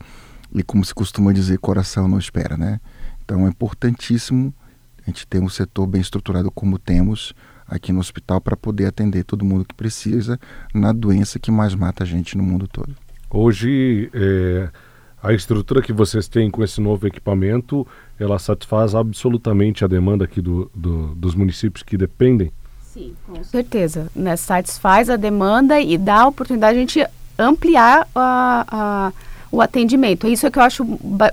E 0.52 0.64
como 0.64 0.84
se 0.84 0.92
costuma 0.92 1.32
dizer, 1.32 1.60
coração 1.60 2.08
não 2.08 2.18
espera, 2.18 2.58
né? 2.58 2.82
Então 3.24 3.46
é 3.46 3.50
importantíssimo 3.50 4.52
a 5.00 5.12
gente 5.12 5.28
ter 5.28 5.40
um 5.40 5.48
setor 5.48 5.86
bem 5.86 6.02
estruturado 6.02 6.50
como 6.50 6.80
temos 6.80 7.36
aqui 7.68 7.92
no 7.92 8.00
hospital 8.00 8.42
para 8.42 8.58
poder 8.58 8.88
atender 8.88 9.24
todo 9.26 9.46
mundo 9.46 9.64
que 9.64 9.76
precisa 9.76 10.40
na 10.74 10.92
doença 10.92 11.38
que 11.38 11.52
mais 11.52 11.76
mata 11.76 12.04
a 12.04 12.08
gente 12.08 12.36
no 12.36 12.42
mundo 12.42 12.68
todo. 12.68 12.96
Hoje, 13.30 14.10
é, 14.12 14.72
a 15.22 15.34
estrutura 15.34 15.82
que 15.82 15.92
vocês 15.92 16.28
têm 16.28 16.50
com 16.50 16.64
esse 16.64 16.80
novo 16.80 17.06
equipamento 17.06 17.86
ela 18.20 18.40
satisfaz 18.40 18.96
absolutamente 18.96 19.84
a 19.84 19.88
demanda 19.88 20.26
aqui 20.26 20.42
do, 20.42 20.70
do, 20.74 21.16
dos 21.16 21.36
municípios 21.36 21.84
que 21.84 21.98
dependem? 21.98 22.52
Sim, 22.82 23.14
com 23.26 23.44
certeza. 23.44 24.10
Né? 24.16 24.36
Satisfaz 24.36 25.10
a 25.10 25.16
demanda 25.16 25.80
e 25.80 25.98
dá 25.98 26.22
a 26.22 26.28
oportunidade 26.28 26.74
de 26.74 26.78
a 26.78 26.82
gente 26.82 27.14
ampliar 27.38 28.08
a, 28.16 28.66
a, 28.68 29.14
o 29.52 29.62
atendimento. 29.62 30.28
Isso 30.28 30.48
é 30.48 30.52
que 30.52 30.60
eu 30.60 30.64
acho 30.64 30.86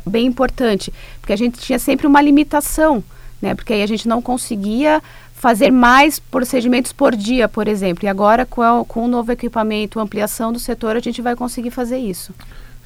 bem 0.07 0.27
importante, 0.27 0.93
porque 1.21 1.33
a 1.33 1.37
gente 1.37 1.59
tinha 1.59 1.79
sempre 1.79 2.07
uma 2.07 2.21
limitação, 2.21 3.03
né? 3.41 3.55
porque 3.55 3.73
aí 3.73 3.83
a 3.83 3.87
gente 3.87 4.07
não 4.07 4.21
conseguia 4.21 5.03
fazer 5.35 5.71
mais 5.71 6.19
procedimentos 6.19 6.93
por 6.93 7.15
dia, 7.15 7.49
por 7.49 7.69
exemplo. 7.69 8.05
E 8.05 8.09
agora, 8.09 8.47
com, 8.47 8.63
a, 8.63 8.85
com 8.85 9.05
o 9.05 9.09
novo 9.09 9.33
equipamento, 9.33 10.01
ampliação 10.01 10.53
do 10.53 10.59
setor, 10.59 10.97
a 10.97 11.01
gente 11.01 11.21
vai 11.21 11.37
conseguir 11.37 11.71
fazer 11.71 11.99
isso. 11.99 12.33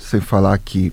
Sem 0.00 0.20
falar 0.20 0.58
que 0.58 0.92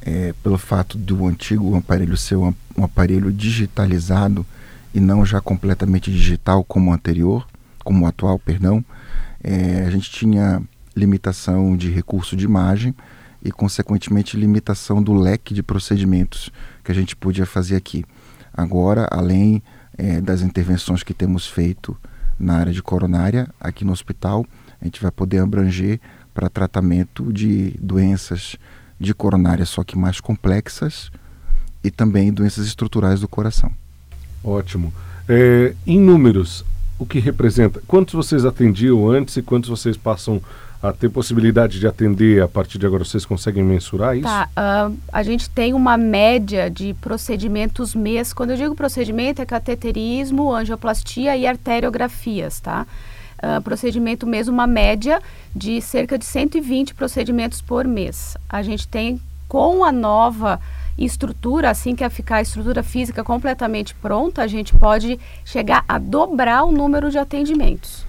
é, 0.00 0.34
pelo 0.42 0.56
fato 0.56 0.96
do 0.96 1.26
antigo 1.26 1.76
aparelho 1.76 2.16
ser 2.16 2.36
um, 2.36 2.54
um, 2.76 2.84
aparelho 2.84 3.32
digitalizado 3.32 4.46
e 4.94 5.00
não 5.00 5.26
já 5.26 5.40
completamente 5.40 6.10
digital 6.10 6.64
como 6.64 6.90
o 6.90 6.94
anterior, 6.94 7.46
como 7.84 8.04
o 8.04 8.08
atual, 8.08 8.38
perdão, 8.38 8.84
é, 9.42 9.84
a 9.86 9.90
gente 9.90 10.10
tinha 10.10 10.62
limitação 10.96 11.76
de 11.76 11.90
recurso 11.90 12.36
de 12.36 12.44
imagem 12.44 12.94
e, 13.44 13.52
consequentemente, 13.52 14.36
limitação 14.36 15.02
do 15.02 15.12
leque 15.12 15.52
de 15.52 15.62
procedimentos 15.62 16.50
que 16.82 16.90
a 16.90 16.94
gente 16.94 17.14
podia 17.14 17.44
fazer 17.44 17.76
aqui. 17.76 18.04
Agora, 18.52 19.06
além 19.10 19.62
é, 19.98 20.20
das 20.20 20.40
intervenções 20.40 21.02
que 21.02 21.12
temos 21.12 21.46
feito 21.46 21.96
na 22.38 22.54
área 22.54 22.72
de 22.72 22.82
coronária, 22.82 23.48
aqui 23.60 23.84
no 23.84 23.92
hospital, 23.92 24.46
a 24.80 24.84
gente 24.84 25.02
vai 25.02 25.10
poder 25.10 25.38
abranger 25.38 26.00
para 26.36 26.50
tratamento 26.50 27.32
de 27.32 27.74
doenças 27.80 28.56
de 29.00 29.14
coronária, 29.14 29.64
só 29.64 29.82
que 29.82 29.96
mais 29.96 30.20
complexas, 30.20 31.10
e 31.82 31.90
também 31.90 32.30
doenças 32.30 32.66
estruturais 32.66 33.22
do 33.22 33.28
coração. 33.28 33.72
Ótimo. 34.44 34.92
É, 35.26 35.74
em 35.86 35.98
números, 35.98 36.62
o 36.98 37.06
que 37.06 37.18
representa? 37.18 37.80
Quantos 37.88 38.12
vocês 38.12 38.44
atendiam 38.44 39.08
antes 39.08 39.34
e 39.38 39.42
quantos 39.42 39.70
vocês 39.70 39.96
passam 39.96 40.42
a 40.82 40.92
ter 40.92 41.08
possibilidade 41.08 41.80
de 41.80 41.86
atender 41.86 42.42
a 42.42 42.48
partir 42.48 42.76
de 42.76 42.84
agora? 42.84 43.02
Vocês 43.02 43.24
conseguem 43.24 43.64
mensurar 43.64 44.14
isso? 44.14 44.24
Tá, 44.24 44.46
uh, 44.90 44.94
a 45.10 45.22
gente 45.22 45.48
tem 45.48 45.72
uma 45.72 45.96
média 45.96 46.70
de 46.70 46.92
procedimentos 47.00 47.94
mês. 47.94 48.34
Quando 48.34 48.50
eu 48.50 48.56
digo 48.58 48.74
procedimento, 48.74 49.40
é 49.40 49.46
cateterismo, 49.46 50.52
angioplastia 50.52 51.34
e 51.34 51.46
arteriografias, 51.46 52.60
tá? 52.60 52.86
Uh, 53.42 53.60
procedimento 53.62 54.26
mesmo, 54.26 54.52
uma 54.52 54.66
média 54.66 55.20
de 55.54 55.80
cerca 55.80 56.18
de 56.18 56.24
120 56.24 56.94
procedimentos 56.94 57.60
por 57.60 57.86
mês. 57.86 58.36
A 58.48 58.62
gente 58.62 58.86
tem, 58.86 59.20
com 59.48 59.84
a 59.84 59.92
nova 59.92 60.60
estrutura, 60.98 61.70
assim 61.70 61.94
que 61.94 62.08
ficar 62.08 62.36
a 62.36 62.42
estrutura 62.42 62.82
física 62.82 63.22
completamente 63.22 63.94
pronta, 63.94 64.42
a 64.42 64.46
gente 64.46 64.74
pode 64.74 65.18
chegar 65.44 65.84
a 65.86 65.98
dobrar 65.98 66.64
o 66.64 66.72
número 66.72 67.10
de 67.10 67.18
atendimentos. 67.18 68.06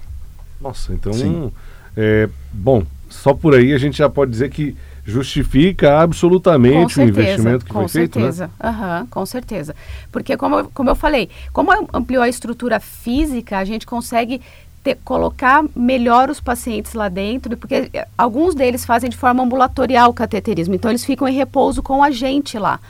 Nossa, 0.60 0.92
então, 0.92 1.52
é, 1.96 2.28
bom, 2.52 2.84
só 3.08 3.34
por 3.34 3.54
aí 3.54 3.72
a 3.72 3.78
gente 3.78 3.98
já 3.98 4.08
pode 4.08 4.30
dizer 4.30 4.50
que 4.50 4.76
justifica 5.04 6.00
absolutamente 6.00 6.78
com 6.78 6.84
o 6.84 6.90
certeza, 6.90 7.20
investimento 7.20 7.64
que 7.64 7.72
com 7.72 7.78
foi 7.80 7.88
feito, 7.88 8.18
né? 8.18 8.26
certeza. 8.26 8.50
Aham, 8.62 9.06
com 9.10 9.24
certeza. 9.24 9.74
Porque, 10.12 10.36
como, 10.36 10.68
como 10.68 10.90
eu 10.90 10.94
falei, 10.94 11.30
como 11.50 11.72
ampliou 11.94 12.22
a 12.22 12.28
estrutura 12.28 12.78
física, 12.78 13.56
a 13.56 13.64
gente 13.64 13.86
consegue 13.86 14.42
ter- 14.88 14.98
colocar 15.04 15.64
melhor 15.74 16.30
os 16.30 16.40
pacientes 16.40 16.94
lá 16.94 17.08
dentro, 17.08 17.56
porque 17.56 17.90
eh, 17.92 18.08
alguns 18.16 18.54
deles 18.54 18.84
fazem 18.84 19.10
de 19.10 19.16
forma 19.16 19.42
ambulatorial 19.42 20.10
o 20.10 20.14
cateterismo, 20.14 20.74
então 20.74 20.90
eles 20.90 21.04
ficam 21.04 21.28
em 21.28 21.34
repouso 21.34 21.82
com 21.82 22.02
a 22.02 22.10
gente 22.10 22.58
lá. 22.58 22.80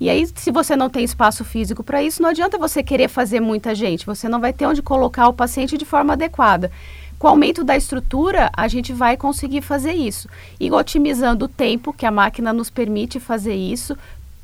E 0.00 0.08
aí, 0.08 0.26
se 0.34 0.50
você 0.50 0.74
não 0.74 0.88
tem 0.88 1.04
espaço 1.04 1.44
físico 1.44 1.82
para 1.82 2.02
isso, 2.02 2.22
não 2.22 2.30
adianta 2.30 2.56
você 2.56 2.82
querer 2.82 3.08
fazer 3.08 3.38
muita 3.40 3.74
gente, 3.74 4.06
você 4.06 4.28
não 4.28 4.40
vai 4.40 4.52
ter 4.52 4.66
onde 4.66 4.80
colocar 4.80 5.28
o 5.28 5.32
paciente 5.32 5.76
de 5.76 5.84
forma 5.84 6.14
adequada. 6.14 6.70
Com 7.18 7.26
o 7.26 7.30
aumento 7.30 7.62
da 7.62 7.76
estrutura, 7.76 8.50
a 8.56 8.66
gente 8.66 8.94
vai 8.94 9.14
conseguir 9.14 9.60
fazer 9.60 9.92
isso. 9.92 10.26
E 10.58 10.72
otimizando 10.72 11.44
o 11.44 11.48
tempo 11.48 11.92
que 11.92 12.06
a 12.06 12.10
máquina 12.10 12.50
nos 12.50 12.70
permite 12.70 13.20
fazer 13.20 13.54
isso, 13.54 13.94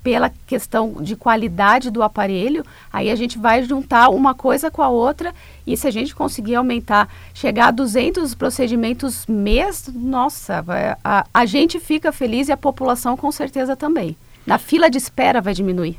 pela 0.06 0.30
questão 0.46 1.02
de 1.02 1.16
qualidade 1.16 1.90
do 1.90 2.00
aparelho, 2.00 2.64
aí 2.92 3.10
a 3.10 3.16
gente 3.16 3.40
vai 3.40 3.64
juntar 3.64 4.08
uma 4.08 4.36
coisa 4.36 4.70
com 4.70 4.80
a 4.80 4.88
outra 4.88 5.34
e 5.66 5.76
se 5.76 5.84
a 5.88 5.90
gente 5.90 6.14
conseguir 6.14 6.54
aumentar, 6.54 7.08
chegar 7.34 7.66
a 7.66 7.70
200 7.72 8.32
procedimentos 8.36 9.26
mês, 9.26 9.90
nossa, 9.92 10.64
a, 11.02 11.26
a 11.34 11.44
gente 11.44 11.80
fica 11.80 12.12
feliz 12.12 12.46
e 12.46 12.52
a 12.52 12.56
população 12.56 13.16
com 13.16 13.32
certeza 13.32 13.74
também. 13.74 14.16
Na 14.46 14.58
fila 14.58 14.88
de 14.88 14.96
espera 14.96 15.40
vai 15.40 15.52
diminuir. 15.52 15.98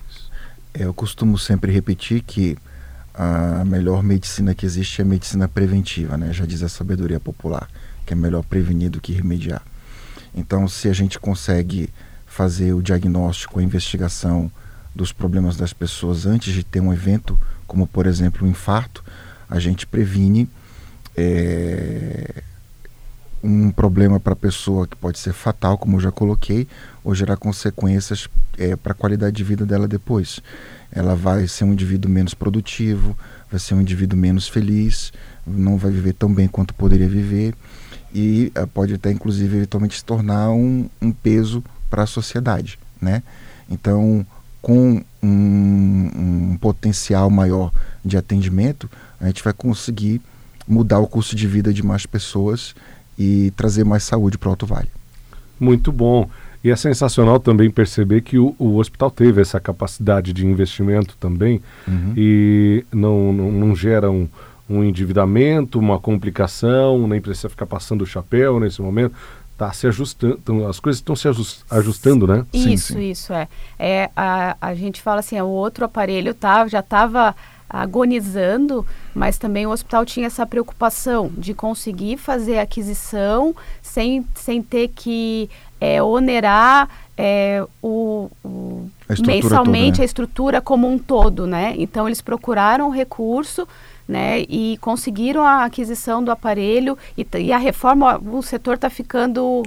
Eu 0.74 0.94
costumo 0.94 1.38
sempre 1.38 1.70
repetir 1.74 2.24
que 2.24 2.58
a 3.14 3.66
melhor 3.66 4.02
medicina 4.02 4.56
que 4.56 4.66
existe 4.66 5.02
é 5.02 5.04
a 5.04 5.06
medicina 5.06 5.50
preventiva, 5.50 6.18
né? 6.18 6.32
Já 6.32 6.46
diz 6.46 6.64
a 6.64 6.70
sabedoria 6.70 7.20
popular, 7.20 7.68
que 8.06 8.14
é 8.14 8.16
melhor 8.16 8.44
prevenir 8.46 8.90
do 8.90 9.02
que 9.02 9.12
remediar. 9.12 9.62
Então, 10.34 10.66
se 10.66 10.88
a 10.88 10.94
gente 10.94 11.20
consegue 11.20 11.90
fazer 12.38 12.72
o 12.72 12.84
diagnóstico, 12.84 13.60
a 13.60 13.64
investigação 13.64 14.52
dos 14.94 15.12
problemas 15.12 15.58
das 15.58 15.74
pessoas 15.74 16.28
antes 16.28 16.54
de 16.54 16.64
ter 16.64 16.80
um 16.80 16.94
evento, 16.94 17.36
como 17.66 17.88
por 17.88 18.06
exemplo 18.06 18.46
um 18.46 18.52
infarto, 18.52 19.04
a 19.50 19.58
gente 19.58 19.88
previne 19.88 20.48
é, 21.16 22.44
um 23.44 23.72
problema 23.72 24.20
para 24.20 24.34
a 24.34 24.36
pessoa 24.36 24.86
que 24.86 24.96
pode 24.96 25.18
ser 25.18 25.34
fatal, 25.34 25.80
como 25.80 25.98
eu 25.98 26.02
já 26.02 26.12
coloquei, 26.12 26.68
ou 27.04 27.16
gerar 27.16 27.38
consequências 27.38 28.30
é, 28.56 28.76
para 28.76 28.92
a 28.92 28.96
qualidade 28.96 29.36
de 29.36 29.44
vida 29.44 29.66
dela 29.66 29.88
depois. 29.88 30.40
Ela 30.92 31.16
vai 31.16 31.48
ser 31.48 31.64
um 31.64 31.74
indivíduo 31.74 32.12
menos 32.12 32.36
produtivo, 32.36 33.18
vai 33.50 33.60
ser 33.60 33.74
um 33.74 33.82
indivíduo 33.82 34.18
menos 34.18 34.48
feliz, 34.48 35.12
não 35.44 35.76
vai 35.76 35.90
viver 35.90 36.14
tão 36.14 36.32
bem 36.32 36.48
quanto 36.48 36.76
poderia 36.76 37.10
viver 37.10 37.56
e 38.14 38.52
eh, 38.54 38.66
pode 38.68 38.94
até 38.94 39.12
inclusive 39.12 39.58
eventualmente 39.58 39.98
se 39.98 40.06
tornar 40.06 40.52
um, 40.52 40.88
um 41.02 41.12
peso 41.12 41.64
para 41.90 42.04
a 42.04 42.08
sociedade, 42.08 42.78
né? 43.02 43.24
Então, 43.70 44.26
com 44.62 45.02
um, 45.22 46.12
um 46.54 46.58
potencial 46.60 47.30
maior 47.30 47.72
de 48.04 48.18
atendimento, 48.18 48.90
a 49.20 49.28
gente 49.28 49.44
vai 49.44 49.54
conseguir 49.54 50.22
mudar 50.68 51.00
o 51.00 51.08
custo 51.08 51.36
de 51.36 51.48
vida 51.48 51.74
de 51.74 51.84
mais 51.84 52.06
pessoas 52.06 52.76
e 53.18 53.52
trazer 53.56 53.84
mais 53.84 54.04
saúde 54.04 54.38
para 54.38 54.48
o 54.48 54.52
Alto 54.52 54.66
Vale. 54.66 54.90
Muito 55.60 55.92
bom. 55.92 56.30
E 56.64 56.70
é 56.70 56.76
sensacional 56.76 57.40
também 57.40 57.70
perceber 57.70 58.22
que 58.22 58.38
o, 58.38 58.56
o 58.60 58.78
hospital 58.78 59.10
teve 59.10 59.42
essa 59.42 59.60
capacidade 59.60 60.34
de 60.34 60.46
investimento 60.46 61.16
também 61.20 61.62
Uhum. 61.88 62.14
e 62.18 62.86
não, 62.92 63.32
não, 63.32 63.52
não 63.52 63.76
gera 63.76 64.12
um, 64.12 64.28
um 64.70 64.84
endividamento, 64.84 65.80
uma 65.80 66.00
complicação, 66.00 67.08
nem 67.08 67.22
precisa 67.22 67.48
ficar 67.50 67.66
passando 67.66 68.02
o 68.02 68.06
chapéu 68.06 68.60
nesse 68.60 68.82
momento. 68.82 69.14
Está 69.58 69.74
se 69.74 69.88
ajustando, 69.88 70.40
então, 70.40 70.68
as 70.68 70.80
coisas 70.80 71.00
estão 71.00 71.16
se 71.16 71.28
ajus- 71.28 71.66
ajustando, 71.68 72.28
né? 72.28 72.46
Sim, 72.52 72.74
isso, 72.74 72.94
sim. 72.94 73.10
isso 73.10 73.34
é. 73.34 73.48
é 73.80 74.12
a, 74.16 74.56
a 74.62 74.76
gente 74.76 75.02
fala 75.02 75.20
assim, 75.22 75.42
o 75.42 75.48
outro 75.48 75.84
aparelho 75.84 76.32
tá, 76.36 76.68
já 76.68 76.82
estava 76.82 77.36
agonizando, 77.68 78.86
mas 79.16 79.40
também 79.40 79.66
o 79.66 79.72
hospital 79.72 80.06
tinha 80.06 80.28
essa 80.28 80.46
preocupação 80.46 81.32
de 81.36 81.56
conseguir 81.56 82.18
fazer 82.18 82.60
a 82.60 82.62
aquisição 82.62 83.56
sem, 83.82 84.24
sem 84.36 84.62
ter 84.62 84.90
que 84.90 85.50
é, 85.82 86.04
onerar 86.04 86.88
é, 87.18 87.66
o, 87.82 88.30
o- 88.44 88.90
A 89.10 89.14
mensalmente 89.26 89.42
toda, 89.94 89.98
né? 89.98 90.02
a 90.02 90.06
estrutura 90.06 90.62
como 90.62 90.88
um 90.88 90.98
todo, 91.00 91.48
né? 91.48 91.74
Então 91.78 92.08
eles 92.08 92.22
procuraram 92.22 92.88
o 92.88 92.92
recurso, 92.92 93.68
né? 94.08 94.42
E 94.42 94.78
conseguiram 94.80 95.42
a 95.44 95.66
aquisição 95.66 96.24
do 96.24 96.32
aparelho 96.32 96.98
e, 97.18 97.26
e 97.40 97.52
a 97.52 97.58
reforma, 97.58 98.18
o 98.24 98.42
setor 98.44 98.76
está 98.76 98.90
ficando 98.90 99.64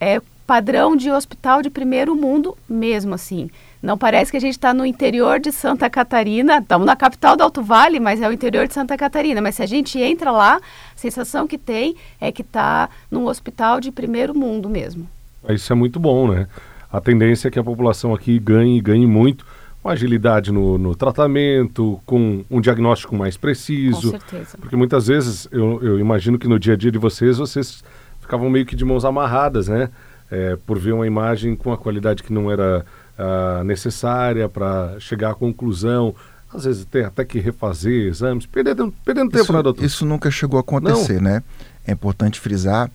é 0.00 0.20
padrão 0.46 0.94
de 0.96 1.10
hospital 1.10 1.62
de 1.62 1.70
primeiro 1.70 2.14
mundo 2.14 2.56
mesmo 2.68 3.14
assim. 3.14 3.48
Não 3.80 3.96
parece 3.96 4.30
que 4.30 4.36
a 4.36 4.40
gente 4.40 4.52
está 4.54 4.74
no 4.74 4.84
interior 4.84 5.40
de 5.40 5.50
Santa 5.50 5.88
Catarina, 5.88 6.58
estamos 6.58 6.86
na 6.86 6.94
capital 6.94 7.36
do 7.36 7.42
Alto 7.42 7.62
Vale, 7.62 7.98
mas 7.98 8.20
é 8.20 8.28
o 8.28 8.32
interior 8.32 8.68
de 8.68 8.74
Santa 8.74 8.96
Catarina. 8.96 9.40
Mas 9.40 9.56
se 9.56 9.62
a 9.62 9.66
gente 9.66 9.98
entra 9.98 10.30
lá, 10.30 10.56
a 10.56 10.60
sensação 10.96 11.46
que 11.48 11.56
tem 11.58 11.96
é 12.20 12.30
que 12.30 12.42
está 12.42 12.88
num 13.10 13.26
hospital 13.26 13.80
de 13.80 13.90
primeiro 13.90 14.36
mundo 14.36 14.68
mesmo. 14.68 15.08
Isso 15.48 15.72
é 15.72 15.76
muito 15.76 15.98
bom, 15.98 16.28
né? 16.32 16.46
A 16.92 17.00
tendência 17.00 17.48
é 17.48 17.50
que 17.50 17.58
a 17.58 17.64
população 17.64 18.14
aqui 18.14 18.38
ganhe, 18.38 18.80
ganhe 18.80 19.06
muito, 19.06 19.46
com 19.82 19.88
agilidade 19.88 20.52
no, 20.52 20.76
no 20.76 20.94
tratamento, 20.94 22.00
com 22.04 22.44
um 22.50 22.60
diagnóstico 22.60 23.16
mais 23.16 23.36
Com 23.36 23.40
preciso. 23.40 24.10
certeza. 24.10 24.58
Porque 24.60 24.76
muitas 24.76 25.06
vezes, 25.06 25.48
eu, 25.50 25.82
eu 25.82 25.98
imagino 25.98 26.38
que 26.38 26.46
no 26.46 26.58
dia 26.58 26.74
a 26.74 26.76
dia 26.76 26.92
de 26.92 26.98
vocês, 26.98 27.38
vocês 27.38 27.82
ficavam 28.20 28.48
meio 28.50 28.66
que 28.66 28.76
de 28.76 28.84
mãos 28.84 29.04
amarradas, 29.04 29.68
né? 29.68 29.88
É, 30.30 30.56
por 30.64 30.78
ver 30.78 30.92
uma 30.92 31.06
imagem 31.06 31.56
com 31.56 31.72
a 31.72 31.76
qualidade 31.78 32.22
que 32.22 32.32
não 32.32 32.50
era 32.50 32.86
ah, 33.18 33.62
necessária 33.64 34.48
para 34.48 34.96
chegar 34.98 35.30
à 35.32 35.34
conclusão. 35.34 36.14
Às 36.52 36.64
vezes 36.64 36.84
tem 36.84 37.04
até 37.04 37.24
que 37.24 37.38
refazer 37.38 38.06
exames, 38.08 38.46
perdendo, 38.46 38.92
perdendo 39.04 39.30
tempo, 39.30 39.42
Isso, 39.42 39.52
né, 39.52 39.62
doutor? 39.62 39.84
isso 39.84 40.06
nunca 40.06 40.30
chegou 40.30 40.58
a 40.58 40.60
acontecer, 40.60 41.20
né? 41.20 41.42
É 41.86 41.92
importante 41.92 42.38
frisar 42.38 42.90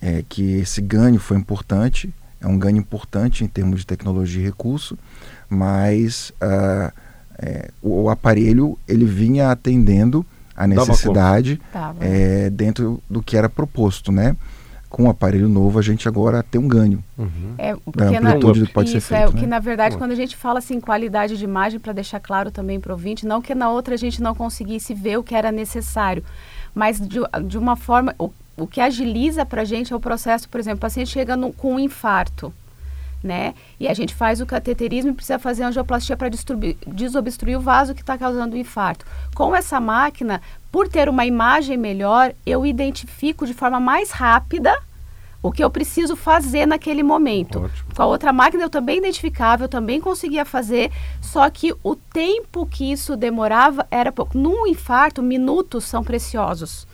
é, 0.00 0.24
que 0.28 0.56
esse 0.56 0.80
ganho 0.80 1.18
foi 1.18 1.36
importante, 1.36 2.12
é 2.44 2.48
um 2.48 2.58
ganho 2.58 2.76
importante 2.76 3.42
em 3.42 3.48
termos 3.48 3.80
de 3.80 3.86
tecnologia 3.86 4.42
e 4.42 4.44
recurso, 4.44 4.98
mas 5.48 6.32
ah, 6.40 6.92
é, 7.38 7.70
o, 7.82 8.02
o 8.02 8.10
aparelho 8.10 8.78
ele 8.86 9.06
vinha 9.06 9.50
atendendo 9.50 10.24
a 10.54 10.66
necessidade 10.66 11.60
é, 12.00 12.50
dentro 12.50 13.02
do 13.08 13.22
que 13.22 13.36
era 13.36 13.48
proposto, 13.48 14.12
né? 14.12 14.36
Com 14.88 15.04
o 15.04 15.10
aparelho 15.10 15.48
novo 15.48 15.78
a 15.78 15.82
gente 15.82 16.06
agora 16.06 16.42
tem 16.42 16.60
um 16.60 16.68
ganho 16.68 17.02
Uhum. 17.16 17.54
É, 17.58 17.72
da 17.72 17.80
porque 17.84 18.20
na, 18.20 18.36
que 18.36 18.72
pode 18.72 18.90
ser 18.90 18.98
isso, 18.98 19.14
é 19.14 19.18
feito, 19.18 19.30
o 19.30 19.34
que 19.34 19.42
né? 19.42 19.48
na 19.48 19.58
verdade 19.60 19.94
Ué. 19.94 19.98
quando 19.98 20.10
a 20.10 20.16
gente 20.16 20.36
fala 20.36 20.58
assim 20.58 20.80
qualidade 20.80 21.36
de 21.36 21.44
imagem 21.44 21.78
para 21.78 21.92
deixar 21.92 22.18
claro 22.18 22.50
também 22.50 22.78
para 22.80 22.90
o 22.90 22.94
ouvinte, 22.94 23.24
não 23.24 23.40
que 23.40 23.54
na 23.54 23.70
outra 23.70 23.94
a 23.94 23.96
gente 23.96 24.20
não 24.20 24.34
conseguisse 24.34 24.92
ver 24.92 25.16
o 25.16 25.22
que 25.22 25.34
era 25.34 25.50
necessário, 25.50 26.24
mas 26.74 27.00
de, 27.00 27.20
de 27.46 27.56
uma 27.56 27.76
forma 27.76 28.14
o, 28.18 28.30
o 28.56 28.66
que 28.66 28.80
agiliza 28.80 29.44
para 29.44 29.62
a 29.62 29.64
gente 29.64 29.92
é 29.92 29.96
o 29.96 30.00
processo, 30.00 30.48
por 30.48 30.60
exemplo, 30.60 30.78
o 30.78 30.80
paciente 30.80 31.10
chega 31.10 31.36
no- 31.36 31.52
com 31.52 31.74
um 31.74 31.78
infarto, 31.78 32.52
né? 33.22 33.54
E 33.80 33.88
a 33.88 33.94
gente 33.94 34.14
faz 34.14 34.40
o 34.40 34.46
cateterismo 34.46 35.10
e 35.10 35.14
precisa 35.14 35.38
fazer 35.38 35.64
angioplastia 35.64 36.16
para 36.16 36.28
desobstruir 36.86 37.58
o 37.58 37.60
vaso 37.60 37.94
que 37.94 38.02
está 38.02 38.16
causando 38.18 38.54
o 38.54 38.58
infarto. 38.58 39.06
Com 39.34 39.54
essa 39.56 39.80
máquina, 39.80 40.40
por 40.70 40.88
ter 40.88 41.08
uma 41.08 41.24
imagem 41.24 41.76
melhor, 41.76 42.32
eu 42.44 42.64
identifico 42.66 43.46
de 43.46 43.54
forma 43.54 43.80
mais 43.80 44.10
rápida 44.10 44.76
o 45.42 45.52
que 45.52 45.62
eu 45.62 45.68
preciso 45.70 46.16
fazer 46.16 46.64
naquele 46.66 47.02
momento. 47.02 47.64
Ótimo. 47.64 47.94
Com 47.94 48.02
a 48.02 48.06
outra 48.06 48.32
máquina 48.32 48.62
eu 48.62 48.70
também 48.70 48.96
identificava, 48.98 49.64
eu 49.64 49.68
também 49.68 50.00
conseguia 50.00 50.44
fazer, 50.44 50.90
só 51.20 51.48
que 51.50 51.74
o 51.82 51.94
tempo 51.94 52.64
que 52.66 52.90
isso 52.90 53.14
demorava 53.16 53.86
era 53.90 54.10
pouco. 54.10 54.38
Num 54.38 54.66
infarto, 54.66 55.22
minutos 55.22 55.84
são 55.84 56.02
preciosos. 56.02 56.86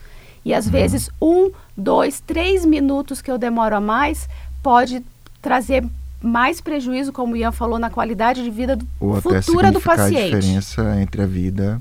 E 0.45 0.55
às 0.55 0.69
vezes 0.69 1.11
um, 1.21 1.51
dois, 1.77 2.21
três 2.21 2.65
minutos 2.65 3.21
que 3.21 3.31
eu 3.31 3.37
demoro 3.39 3.77
a 3.77 3.81
mais 3.81 4.29
pode 4.63 5.05
trazer 5.43 5.85
mais 6.23 6.61
prejuízo, 6.61 7.13
como 7.13 7.33
o 7.33 7.37
Ian 7.37 7.53
falou, 7.53 7.79
na 7.79 7.89
qualidade 7.91 8.43
de 8.43 8.51
vida 8.51 8.77
do, 8.77 8.87
ou 9.01 9.17
até 9.17 9.41
futura 9.43 9.71
do 9.73 9.79
significar 9.81 9.95
a 9.95 9.99
paciente. 10.11 10.37
diferença 10.41 11.01
entre 11.01 11.23
a 11.23 11.27
vida 11.27 11.81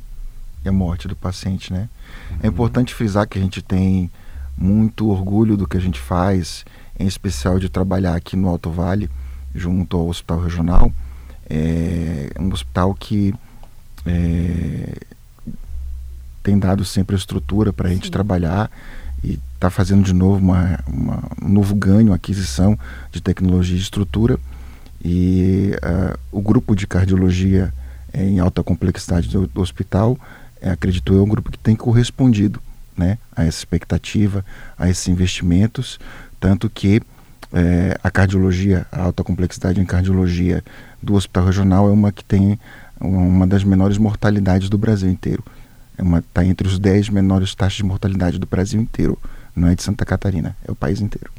e 0.64 0.70
a 0.70 0.72
morte 0.72 1.08
do 1.08 1.16
paciente, 1.16 1.72
né? 1.74 1.90
É 2.42 2.48
Uhum. 2.48 2.54
importante 2.54 2.94
frisar 2.94 3.28
que 3.28 3.38
a 3.38 3.42
gente 3.42 3.62
tem 3.62 4.10
muito 4.58 5.10
orgulho 5.10 5.56
do 5.58 5.68
que 5.68 5.76
a 5.78 5.82
gente 5.82 6.00
faz, 6.00 6.66
em 6.98 7.06
especial 7.08 7.60
de 7.60 7.70
trabalhar 7.70 8.16
aqui 8.16 8.36
no 8.38 8.48
Alto 8.50 8.70
Vale, 8.70 9.10
junto 9.56 9.98
ao 9.98 10.08
Hospital 10.08 10.42
Regional. 10.42 10.92
É 11.50 12.30
um 12.40 12.52
hospital 12.54 12.94
que 12.94 13.34
é, 14.06 14.94
tem 16.44 16.58
dado 16.58 16.84
sempre 16.86 17.16
a 17.16 17.20
estrutura 17.20 17.72
para 17.74 17.88
a 17.90 17.92
gente 17.92 18.06
Sim. 18.06 18.12
trabalhar 18.12 18.70
e 19.24 19.40
está 19.56 19.70
fazendo 19.70 20.04
de 20.04 20.14
novo 20.14 20.40
uma, 20.44 20.80
uma- 20.88 21.24
um 21.42 21.50
novo 21.50 21.76
ganho, 21.76 22.14
aquisição 22.14 22.78
de 23.12 23.22
tecnologia 23.22 23.76
e 23.78 23.80
estrutura. 23.82 24.40
E 25.04 25.72
ah, 25.82 26.18
o 26.32 26.42
grupo 26.42 26.76
de 26.76 26.86
cardiologia 26.88 27.74
eh, 28.14 28.24
em 28.26 28.40
alta 28.40 28.64
complexidade 28.64 29.28
do, 29.30 29.48
do 29.48 29.62
hospital, 29.62 30.18
eh, 30.62 30.70
acredito 30.70 31.14
eu, 31.14 31.20
é 31.20 31.24
um 31.24 31.28
grupo 31.30 31.52
que 31.52 31.58
tem 31.60 31.76
correspondido 31.76 32.62
né, 32.98 33.18
a 33.36 33.44
essa 33.46 33.60
expectativa, 33.60 34.44
a 34.78 34.90
esses 34.90 35.08
investimentos, 35.08 36.00
tanto 36.40 36.70
que 36.70 37.02
É, 37.52 37.98
a 38.04 38.12
cardiologia, 38.12 38.86
a 38.92 39.02
alta 39.02 39.24
complexidade 39.24 39.82
em 39.82 39.84
cardiologia 39.86 40.64
do 41.02 41.16
Hospital 41.16 41.46
Regional 41.48 41.90
é 41.90 41.92
uma 41.92 42.12
que 42.12 42.24
tem 42.24 42.60
uma 43.02 43.48
das 43.48 43.64
menores 43.64 43.98
mortalidades 43.98 44.70
do 44.70 44.78
Brasil 44.78 45.10
inteiro. 45.10 45.44
Está 46.00 46.44
é 46.44 46.48
entre 46.48 46.68
os 46.68 46.80
10 46.80 47.10
menores 47.10 47.54
taxas 47.54 47.78
de 47.78 47.84
mortalidade 47.84 48.40
do 48.40 48.48
Brasil 48.48 48.80
inteiro. 48.80 49.18
Não 49.56 49.68
é 49.68 49.76
de 49.76 49.84
Santa 49.84 50.06
Catarina, 50.06 50.56
é 50.68 50.72
o 50.72 50.76
país 50.76 51.02
inteiro. 51.02 51.32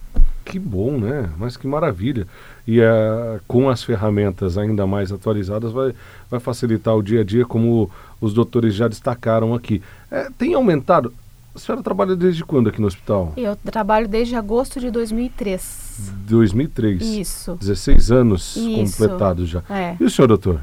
Que 0.44 0.58
bom, 0.58 0.98
né? 0.98 1.30
Mas 1.38 1.56
que 1.56 1.66
maravilha. 1.66 2.26
E 2.66 2.80
uh, 2.80 3.40
com 3.46 3.68
as 3.68 3.84
ferramentas 3.84 4.58
ainda 4.58 4.86
mais 4.86 5.12
atualizadas, 5.12 5.70
vai, 5.70 5.94
vai 6.28 6.40
facilitar 6.40 6.96
o 6.96 7.02
dia 7.02 7.20
a 7.20 7.24
dia, 7.24 7.46
como 7.46 7.90
os 8.20 8.34
doutores 8.34 8.74
já 8.74 8.88
destacaram 8.88 9.54
aqui. 9.54 9.80
É, 10.10 10.28
tem 10.36 10.54
aumentado. 10.54 11.14
A 11.54 11.58
senhora 11.58 11.82
trabalha 11.82 12.16
desde 12.16 12.44
quando 12.44 12.68
aqui 12.68 12.80
no 12.80 12.86
hospital? 12.86 13.32
Eu 13.36 13.56
trabalho 13.56 14.08
desde 14.08 14.34
agosto 14.34 14.80
de 14.80 14.90
2003. 14.90 16.12
2003? 16.26 17.02
Isso. 17.02 17.56
16 17.60 18.10
anos 18.10 18.56
Isso. 18.56 18.98
completados 18.98 19.48
já. 19.48 19.62
É. 19.70 19.96
E 20.00 20.04
o 20.04 20.10
senhor, 20.10 20.28
doutor? 20.28 20.60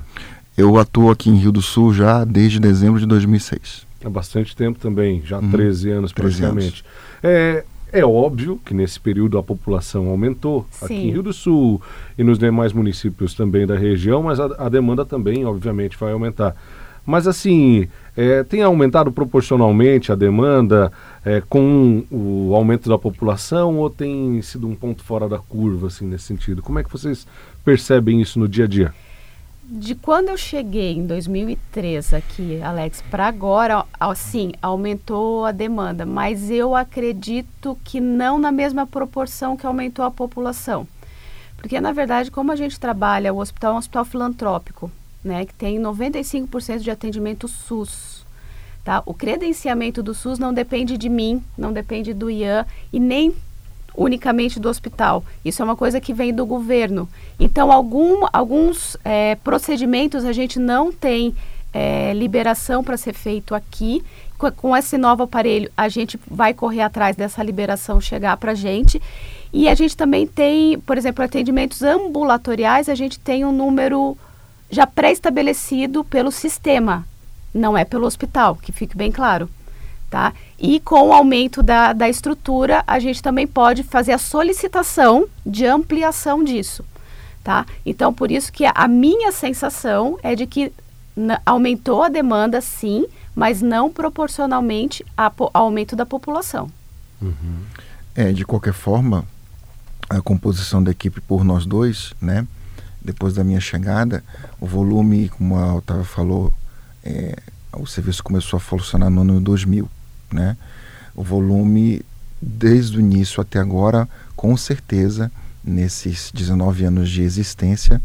Eu 0.58 0.78
atuo 0.78 1.12
aqui 1.12 1.30
em 1.30 1.36
Rio 1.36 1.52
do 1.52 1.62
Sul 1.62 1.94
já 1.94 2.26
desde 2.26 2.60
dezembro 2.60 3.00
de 3.00 3.06
2006. 3.06 3.87
Há 4.04 4.10
bastante 4.10 4.56
tempo 4.56 4.80
também, 4.80 5.22
já 5.26 5.40
uhum. 5.40 5.50
13 5.50 5.90
anos 5.90 6.12
13 6.12 6.38
praticamente. 6.38 6.84
Anos. 6.84 6.84
É, 7.24 7.64
é 7.92 8.06
óbvio 8.06 8.60
que 8.64 8.74
nesse 8.74 9.00
período 9.00 9.38
a 9.38 9.44
população 9.44 10.08
aumentou 10.10 10.66
Sim. 10.72 10.86
aqui 10.86 10.94
em 10.94 11.12
Rio 11.12 11.24
do 11.24 11.34
Sul 11.34 11.82
e 12.18 12.24
nos 12.24 12.38
demais 12.38 12.74
municípios 12.74 13.34
também 13.34 13.66
da 13.66 13.76
região, 13.76 14.24
mas 14.24 14.40
a, 14.40 14.46
a 14.58 14.70
demanda 14.70 15.06
também, 15.06 15.46
obviamente, 15.46 15.98
vai 15.98 16.12
aumentar. 16.12 16.56
Mas 17.06 17.26
assim, 17.26 17.88
é, 18.18 18.44
tem 18.44 18.62
aumentado 18.62 19.12
proporcionalmente 19.14 20.12
a 20.12 20.16
demanda 20.16 20.92
é, 21.24 21.42
com 21.48 22.04
o 22.12 22.54
aumento 22.54 22.90
da 22.90 22.98
população 22.98 23.78
ou 23.78 23.90
tem 23.90 24.42
sido 24.42 24.68
um 24.68 24.76
ponto 24.76 25.04
fora 25.04 25.30
da 25.30 25.38
curva, 25.38 25.88
assim, 25.88 26.06
nesse 26.06 26.26
sentido? 26.26 26.62
Como 26.62 26.80
é 26.80 26.84
que 26.84 26.92
vocês 26.92 27.26
percebem 27.64 28.22
isso 28.22 28.38
no 28.38 28.48
dia 28.48 28.66
a 28.66 28.68
dia? 28.68 28.94
De 29.70 29.96
quando 29.96 30.30
eu 30.30 30.38
cheguei 30.38 30.94
em 30.94 31.06
2003 31.06 32.14
aqui, 32.14 32.62
Alex, 32.62 33.04
para 33.12 33.28
agora, 33.28 33.86
assim, 34.00 34.54
aumentou 34.62 35.46
a 35.46 35.52
demanda, 35.52 36.06
mas 36.06 36.50
eu 36.50 36.74
acredito 36.74 37.78
que 37.84 38.00
não 38.00 38.40
na 38.40 38.50
mesma 38.50 38.88
proporção 38.88 39.58
que 39.58 39.68
aumentou 39.68 40.06
a 40.06 40.12
população. 40.12 40.88
Porque, 41.58 41.82
na 41.82 41.92
verdade, 41.92 42.32
como 42.32 42.52
a 42.52 42.56
gente 42.56 42.80
trabalha, 42.80 43.34
o 43.34 43.40
hospital 43.40 43.74
é 43.74 43.76
um 43.76 43.80
hospital 43.80 44.06
filantrópico, 44.06 44.90
né, 45.22 45.46
que 45.46 45.54
tem 45.54 45.78
95% 45.78 46.80
de 46.80 46.90
atendimento 46.90 47.48
SUS. 47.48 48.26
Tá? 48.86 49.04
O 49.06 49.14
credenciamento 49.14 50.02
do 50.02 50.14
SUS 50.14 50.40
não 50.40 50.54
depende 50.54 50.98
de 50.98 51.10
mim, 51.10 51.44
não 51.58 51.74
depende 51.74 52.14
do 52.14 52.30
IAN 52.30 52.66
e 52.94 53.02
nem 53.02 53.36
unicamente 53.98 54.60
do 54.60 54.70
hospital. 54.70 55.26
Isso 55.44 55.62
é 55.62 55.66
uma 55.66 55.76
coisa 55.76 56.00
que 56.00 56.14
vem 56.14 56.32
do 56.32 56.46
governo. 56.46 57.10
Então, 57.40 57.72
algum, 57.72 58.26
alguns 58.32 58.96
é, 59.04 59.36
procedimentos 59.44 60.24
a 60.24 60.32
gente 60.32 60.60
não 60.60 60.92
tem 60.94 61.36
é, 61.74 62.14
liberação 62.14 62.84
para 62.84 62.96
ser 62.96 63.14
feito 63.14 63.56
aqui. 63.56 64.04
Com, 64.38 64.52
com, 64.52 64.78
esse 64.78 65.00
novo 65.00 65.24
aparelho, 65.24 65.72
a 65.76 65.90
gente 65.90 66.20
vai 66.30 66.54
correr 66.54 66.82
atrás 66.82 67.16
dessa 67.16 67.42
liberação 67.42 68.00
chegar 68.00 68.38
para 68.38 68.52
a 68.52 68.56
gente. 68.56 69.02
E 69.52 69.68
a 69.68 69.74
gente 69.74 69.98
também 69.98 70.28
tem, 70.28 70.80
por 70.80 70.96
exemplo, 70.98 71.26
atendimentos 71.26 71.82
ambulatoriais, 71.82 72.88
a 72.88 72.96
gente 72.96 73.20
tem 73.20 73.44
um 73.44 73.52
número 73.52 74.16
já 74.70 74.86
pré-estabelecido 74.86 76.04
pelo 76.04 76.32
sistema, 76.32 77.08
não 77.54 77.78
é 77.78 77.86
pelo 77.86 78.06
hospital, 78.06 78.58
que 78.58 78.74
fique 78.74 78.96
bem 78.96 79.12
claro 79.12 79.50
tá? 80.10 80.34
E 80.58 80.80
com 80.80 81.10
o 81.10 81.14
aumento 81.14 81.62
da, 81.62 81.94
da 81.94 82.10
estrutura, 82.10 82.84
a 82.88 83.00
gente 83.00 83.22
também 83.22 83.46
pode 83.46 83.84
fazer 83.84 84.14
a 84.14 84.18
solicitação 84.18 85.28
de 85.46 85.66
ampliação 85.66 86.44
disso, 86.44 86.84
tá? 87.44 87.66
Então, 87.86 88.14
por 88.14 88.32
isso 88.32 88.52
que 88.52 88.66
a, 88.66 88.88
minha 88.88 89.32
sensação 89.32 90.18
é 90.24 90.36
de 90.36 90.48
que 90.48 90.72
aumentou 91.46 92.04
a 92.04 92.10
demanda, 92.10 92.62
sim, 92.62 93.06
mas 93.36 93.62
não 93.62 93.92
proporcionalmente 93.92 95.06
ao 95.16 95.34
aumento 95.54 95.96
da 95.96 96.06
população. 96.06 96.70
Uhum. 97.22 97.60
É, 98.16 98.32
de 98.32 98.46
qualquer 98.46 98.74
forma, 98.74 99.26
a 100.10 100.22
composição 100.22 100.82
da 100.84 100.92
equipe 100.92 101.20
por 101.22 101.44
nós 101.44 101.66
dois, 101.66 102.14
né? 102.22 102.48
Depois 103.02 103.34
da 103.34 103.44
minha 103.44 103.60
chegada, 103.60 104.24
o 104.60 104.66
volume, 104.66 105.30
como 105.30 105.56
a 105.56 105.76
Otávio 105.76 106.04
falou, 106.04 106.54
é, 107.04 107.38
o 107.74 107.86
serviço 107.86 108.24
começou 108.24 108.58
a 108.58 108.60
funcionar 108.60 109.10
no 109.10 109.22
ano 109.22 109.40
2000 109.40 109.90
né? 110.32 110.58
O 111.16 111.24
volume 111.24 112.02
desde 112.42 112.98
o 112.98 113.00
início 113.00 113.42
até 113.42 113.60
agora, 113.60 114.08
com 114.36 114.56
certeza, 114.56 115.32
nesses 115.64 116.32
19 116.34 116.86
anos 116.86 117.10
de 117.10 117.22
existência, 117.22 118.02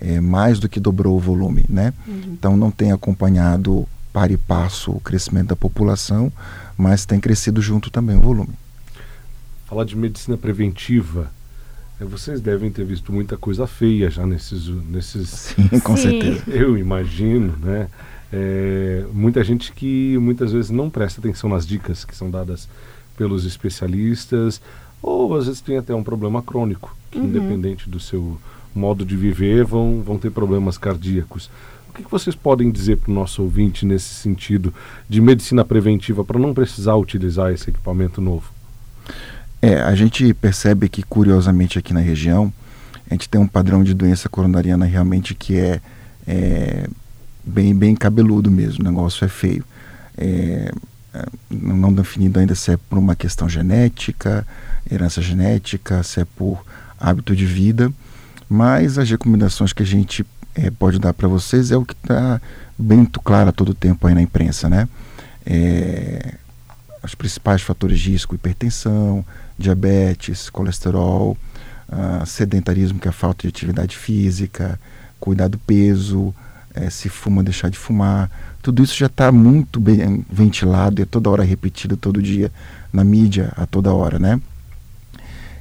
é 0.00 0.20
mais 0.20 0.58
do 0.58 0.68
que 0.68 0.78
dobrou 0.78 1.16
o 1.16 1.20
volume, 1.20 1.64
né? 1.68 1.92
Uhum. 2.06 2.22
Então 2.26 2.56
não 2.56 2.70
tem 2.70 2.92
acompanhado 2.92 3.86
para 4.12 4.32
e 4.32 4.36
passo 4.36 4.92
o 4.92 5.00
crescimento 5.00 5.48
da 5.48 5.56
população, 5.56 6.32
mas 6.76 7.06
tem 7.06 7.20
crescido 7.20 7.60
junto 7.60 7.90
também 7.90 8.16
o 8.16 8.20
volume. 8.20 8.54
Falar 9.66 9.84
de 9.84 9.96
medicina 9.96 10.36
preventiva, 10.36 11.30
é, 12.00 12.04
vocês 12.04 12.40
devem 12.40 12.70
ter 12.70 12.84
visto 12.84 13.12
muita 13.12 13.36
coisa 13.36 13.66
feia 13.66 14.10
já 14.10 14.26
nesses 14.26 14.68
nesses 14.68 15.28
Sim, 15.28 15.80
com 15.80 15.96
Sim. 15.96 16.02
certeza. 16.02 16.42
Eu 16.48 16.76
imagino, 16.76 17.56
né? 17.56 17.88
É, 18.32 19.04
muita 19.12 19.44
gente 19.44 19.72
que 19.72 20.18
muitas 20.18 20.52
vezes 20.52 20.70
não 20.70 20.90
presta 20.90 21.20
atenção 21.20 21.48
nas 21.48 21.66
dicas 21.66 22.04
que 22.04 22.14
são 22.14 22.30
dadas 22.30 22.68
pelos 23.16 23.44
especialistas, 23.44 24.60
ou 25.00 25.36
às 25.36 25.46
vezes 25.46 25.60
tem 25.60 25.78
até 25.78 25.94
um 25.94 26.02
problema 26.02 26.42
crônico, 26.42 26.96
que 27.10 27.18
uhum. 27.18 27.26
independente 27.26 27.88
do 27.88 28.00
seu 28.00 28.38
modo 28.74 29.04
de 29.04 29.16
viver, 29.16 29.64
vão, 29.64 30.02
vão 30.02 30.18
ter 30.18 30.30
problemas 30.30 30.76
cardíacos. 30.76 31.50
O 31.88 31.92
que, 31.94 32.02
que 32.02 32.10
vocês 32.10 32.36
podem 32.36 32.70
dizer 32.70 32.98
para 32.98 33.10
o 33.10 33.14
nosso 33.14 33.42
ouvinte 33.42 33.86
nesse 33.86 34.14
sentido 34.14 34.74
de 35.08 35.20
medicina 35.20 35.64
preventiva 35.64 36.22
para 36.22 36.38
não 36.38 36.52
precisar 36.52 36.94
utilizar 36.96 37.52
esse 37.52 37.70
equipamento 37.70 38.20
novo? 38.20 38.50
É, 39.62 39.80
a 39.80 39.94
gente 39.94 40.34
percebe 40.34 40.88
que, 40.90 41.02
curiosamente, 41.02 41.78
aqui 41.78 41.94
na 41.94 42.00
região, 42.00 42.52
a 43.10 43.14
gente 43.14 43.28
tem 43.28 43.40
um 43.40 43.46
padrão 43.46 43.82
de 43.82 43.94
doença 43.94 44.28
coronariana 44.28 44.84
realmente 44.84 45.34
que 45.34 45.56
é, 45.56 45.80
é 46.26 46.86
bem, 47.46 47.74
bem 47.74 47.94
cabeludo 47.94 48.50
mesmo, 48.50 48.82
o 48.82 48.84
negócio 48.84 49.24
é 49.24 49.28
feio. 49.28 49.64
É, 50.18 50.72
é, 51.14 51.26
não 51.50 51.92
definido 51.92 52.38
ainda 52.40 52.54
se 52.54 52.72
é 52.72 52.76
por 52.76 52.98
uma 52.98 53.14
questão 53.14 53.48
genética, 53.48 54.46
herança 54.90 55.22
genética, 55.22 56.02
se 56.02 56.20
é 56.20 56.24
por 56.24 56.64
hábito 56.98 57.34
de 57.36 57.46
vida, 57.46 57.92
mas 58.48 58.98
as 58.98 59.08
recomendações 59.08 59.72
que 59.72 59.82
a 59.82 59.86
gente 59.86 60.26
é, 60.54 60.70
pode 60.70 60.98
dar 60.98 61.12
para 61.14 61.28
vocês 61.28 61.70
é 61.70 61.76
o 61.76 61.84
que 61.84 61.94
está 61.94 62.40
bem 62.78 63.04
claro 63.04 63.50
a 63.50 63.52
todo 63.52 63.74
tempo 63.74 64.06
aí 64.06 64.14
na 64.14 64.22
imprensa, 64.22 64.68
né? 64.68 64.88
É, 65.44 66.34
os 67.02 67.14
principais 67.14 67.62
fatores 67.62 68.00
de 68.00 68.10
risco, 68.10 68.34
hipertensão, 68.34 69.24
diabetes, 69.58 70.50
colesterol, 70.50 71.36
uh, 71.88 72.26
sedentarismo, 72.26 72.98
que 72.98 73.06
é 73.06 73.10
a 73.10 73.12
falta 73.12 73.42
de 73.42 73.48
atividade 73.48 73.96
física, 73.96 74.78
cuidar 75.20 75.48
do 75.48 75.58
peso, 75.58 76.34
é, 76.76 76.90
se 76.90 77.08
fuma, 77.08 77.42
deixar 77.42 77.70
de 77.70 77.78
fumar. 77.78 78.30
Tudo 78.62 78.82
isso 78.82 78.96
já 78.96 79.06
está 79.06 79.32
muito 79.32 79.80
bem 79.80 80.24
ventilado 80.30 81.00
e 81.00 81.02
é 81.02 81.06
toda 81.06 81.30
hora 81.30 81.42
repetido, 81.42 81.96
todo 81.96 82.22
dia, 82.22 82.52
na 82.92 83.02
mídia, 83.02 83.52
a 83.56 83.66
toda 83.66 83.92
hora, 83.92 84.18
né? 84.18 84.40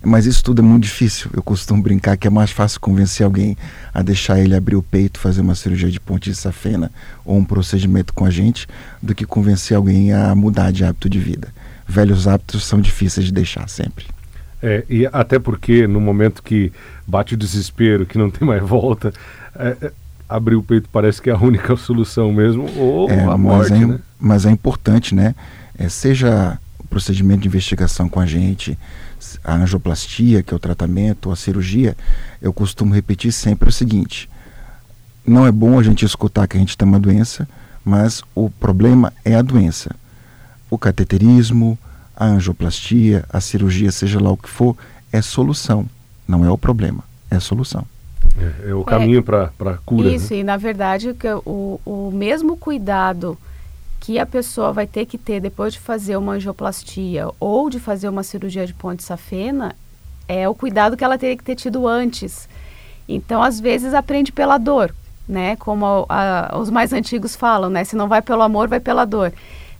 Mas 0.03 0.27
isso 0.27 0.43
tudo 0.43 0.61
é 0.61 0.65
muito 0.65 0.83
difícil. 0.83 1.31
Eu 1.33 1.41
costumo 1.41 1.81
brincar 1.81 2.15
que 2.15 2.27
é 2.27 2.29
mais 2.29 2.51
fácil 2.51 2.79
convencer 2.79 3.25
alguém 3.25 3.57
a 3.91 4.03
deixar 4.03 4.39
ele 4.39 4.55
abrir 4.55 4.75
o 4.75 4.83
peito, 4.83 5.19
fazer 5.19 5.41
uma 5.41 5.55
cirurgia 5.55 5.89
de 5.89 5.99
ponte 5.99 6.29
de 6.29 6.35
safena 6.35 6.91
ou 7.25 7.37
um 7.37 7.43
procedimento 7.43 8.13
com 8.13 8.23
a 8.23 8.29
gente, 8.29 8.67
do 9.01 9.15
que 9.15 9.25
convencer 9.25 9.75
alguém 9.75 10.13
a 10.13 10.35
mudar 10.35 10.71
de 10.71 10.85
hábito 10.85 11.09
de 11.09 11.17
vida. 11.17 11.47
Velhos 11.87 12.27
hábitos 12.27 12.65
são 12.65 12.79
difíceis 12.79 13.25
de 13.25 13.31
deixar 13.31 13.67
sempre. 13.67 14.05
É, 14.61 14.83
e 14.87 15.07
até 15.11 15.39
porque 15.39 15.87
no 15.87 15.99
momento 15.99 16.43
que 16.43 16.71
bate 17.05 17.33
o 17.33 17.37
desespero, 17.37 18.05
que 18.05 18.17
não 18.17 18.29
tem 18.29 18.47
mais 18.47 18.61
volta, 18.67 19.11
é, 19.55 19.75
é 19.81 19.91
abrir 20.27 20.55
o 20.55 20.63
peito 20.63 20.89
parece 20.91 21.21
que 21.21 21.29
é 21.29 21.33
a 21.33 21.37
única 21.37 21.75
solução 21.77 22.31
mesmo, 22.31 22.69
ou 22.77 23.09
é, 23.09 23.23
a 23.23 23.37
morte, 23.37 23.71
mas 23.71 23.81
é, 23.81 23.85
né? 23.85 23.99
Mas 24.19 24.45
é 24.45 24.51
importante, 24.51 25.13
né? 25.13 25.35
É, 25.77 25.89
seja 25.89 26.59
o 26.79 26.87
procedimento 26.87 27.41
de 27.41 27.47
investigação 27.47 28.09
com 28.09 28.19
a 28.19 28.25
gente, 28.25 28.77
a 29.43 29.55
angioplastia, 29.55 30.43
que 30.43 30.53
é 30.53 30.57
o 30.57 30.59
tratamento, 30.59 31.31
a 31.31 31.35
cirurgia, 31.35 31.95
eu 32.41 32.53
costumo 32.53 32.93
repetir 32.93 33.31
sempre 33.31 33.69
o 33.69 33.71
seguinte: 33.71 34.29
não 35.25 35.45
é 35.45 35.51
bom 35.51 35.79
a 35.79 35.83
gente 35.83 36.05
escutar 36.05 36.47
que 36.47 36.57
a 36.57 36.59
gente 36.59 36.77
tem 36.77 36.87
uma 36.87 36.99
doença, 36.99 37.47
mas 37.83 38.23
o 38.33 38.49
problema 38.49 39.13
é 39.23 39.35
a 39.35 39.41
doença. 39.41 39.95
O 40.69 40.77
cateterismo, 40.77 41.77
a 42.15 42.25
angioplastia, 42.25 43.25
a 43.29 43.39
cirurgia, 43.39 43.91
seja 43.91 44.19
lá 44.19 44.31
o 44.31 44.37
que 44.37 44.49
for, 44.49 44.75
é 45.11 45.21
solução, 45.21 45.85
não 46.27 46.43
é 46.43 46.49
o 46.49 46.57
problema, 46.57 47.03
é 47.29 47.39
solução. 47.39 47.85
É, 48.37 48.69
é 48.69 48.73
o 48.73 48.83
caminho 48.83 49.19
é, 49.19 49.21
para 49.21 49.71
a 49.71 49.77
cura. 49.77 50.09
Isso, 50.09 50.33
né? 50.33 50.39
e 50.39 50.43
na 50.43 50.57
verdade 50.57 51.15
o, 51.45 51.79
o 51.85 52.11
mesmo 52.13 52.57
cuidado 52.57 53.37
que 53.99 54.19
a 54.19 54.25
pessoa 54.25 54.71
vai 54.71 54.85
ter 54.85 55.05
que 55.05 55.17
ter 55.17 55.39
depois 55.39 55.73
de 55.73 55.79
fazer 55.79 56.15
uma 56.17 56.33
angioplastia 56.33 57.27
ou 57.39 57.69
de 57.69 57.79
fazer 57.79 58.07
uma 58.07 58.23
cirurgia 58.23 58.67
de 58.67 58.73
ponte 58.73 59.03
safena 59.03 59.75
é 60.27 60.47
o 60.47 60.53
cuidado 60.53 60.97
que 60.97 61.03
ela 61.03 61.17
teria 61.17 61.37
que 61.37 61.43
ter 61.43 61.55
tido 61.55 61.87
antes. 61.87 62.47
Então, 63.07 63.41
às 63.41 63.59
vezes, 63.59 63.93
aprende 63.93 64.31
pela 64.31 64.57
dor, 64.57 64.93
né? 65.27 65.55
Como 65.55 66.05
a, 66.09 66.49
a, 66.53 66.57
os 66.59 66.69
mais 66.69 66.91
antigos 66.93 67.35
falam, 67.35 67.69
né? 67.69 67.83
Se 67.83 67.95
não 67.95 68.07
vai 68.07 68.21
pelo 68.21 68.41
amor, 68.41 68.67
vai 68.67 68.79
pela 68.79 69.05
dor, 69.05 69.31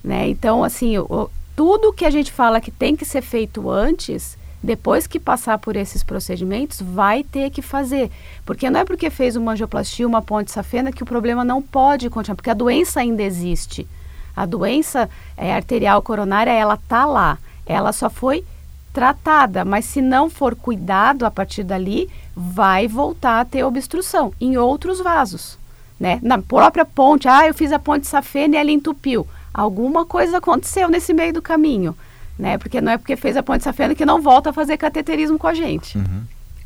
né? 0.04 0.28
Então, 0.28 0.64
assim, 0.64 0.98
o, 0.98 1.30
tudo 1.56 1.94
que 1.94 2.06
a 2.06 2.10
gente 2.10 2.32
fala 2.32 2.62
que 2.62 2.72
tem 2.72 2.96
que 2.96 3.06
ser 3.06 3.22
feito 3.22 3.70
antes, 3.70 4.38
depois 4.66 5.06
que 5.06 5.20
passar 5.20 5.60
por 5.60 5.76
esses 5.76 6.02
procedimentos, 6.02 6.82
vai 6.82 7.24
ter 7.24 7.52
que 7.52 7.62
fazer. 7.62 8.12
Porque 8.44 8.70
não 8.70 8.80
é 8.80 8.84
porque 8.84 9.12
fez 9.12 9.36
uma 9.36 9.52
angioplastia, 9.52 10.08
uma 10.08 10.24
ponte 10.24 10.52
safena, 10.52 10.92
que 10.92 11.04
o 11.04 11.06
problema 11.06 11.46
não 11.46 11.62
pode 11.62 12.10
continuar, 12.10 12.36
porque 12.36 12.50
a 12.50 12.56
doença 12.56 13.00
ainda 13.00 13.22
existe. 13.22 13.88
A 14.36 14.46
doença 14.46 15.08
é, 15.38 15.54
arterial 15.54 16.02
coronária, 16.02 16.52
ela 16.52 16.78
tá 16.78 17.06
lá. 17.06 17.38
Ela 17.66 17.94
só 17.94 18.10
foi 18.10 18.44
tratada, 18.92 19.64
mas 19.64 19.86
se 19.86 20.02
não 20.02 20.30
for 20.30 20.56
cuidado 20.56 21.26
a 21.26 21.32
partir 21.32 21.64
dali, 21.64 22.10
vai 22.36 22.88
voltar 22.88 23.42
a 23.42 23.46
ter 23.46 23.64
obstrução 23.64 24.34
em 24.42 24.58
outros 24.58 25.00
vasos, 25.00 25.60
né? 26.00 26.20
Na 26.24 26.42
própria 26.42 26.86
ponte, 26.86 27.28
ah, 27.28 27.46
eu 27.46 27.54
fiz 27.54 27.72
a 27.72 27.80
ponte 27.80 28.08
safena 28.08 28.56
e 28.56 28.60
ela 28.60 28.72
entupiu. 28.72 29.28
Alguma 29.54 30.06
coisa 30.06 30.38
aconteceu 30.38 30.90
nesse 30.90 31.14
meio 31.14 31.34
do 31.34 31.42
caminho, 31.42 31.96
né? 32.38 32.58
Porque 32.58 32.82
não 32.82 32.92
é 32.92 32.98
porque 32.98 33.16
fez 33.16 33.38
a 33.38 33.44
ponte 33.44 33.64
safena 33.64 33.96
que 33.96 34.06
não 34.06 34.22
volta 34.22 34.50
a 34.50 34.54
fazer 34.54 34.78
cateterismo 34.78 35.38
com 35.38 35.48
a 35.48 35.54
gente. 35.54 35.98
Uhum. 35.98 36.24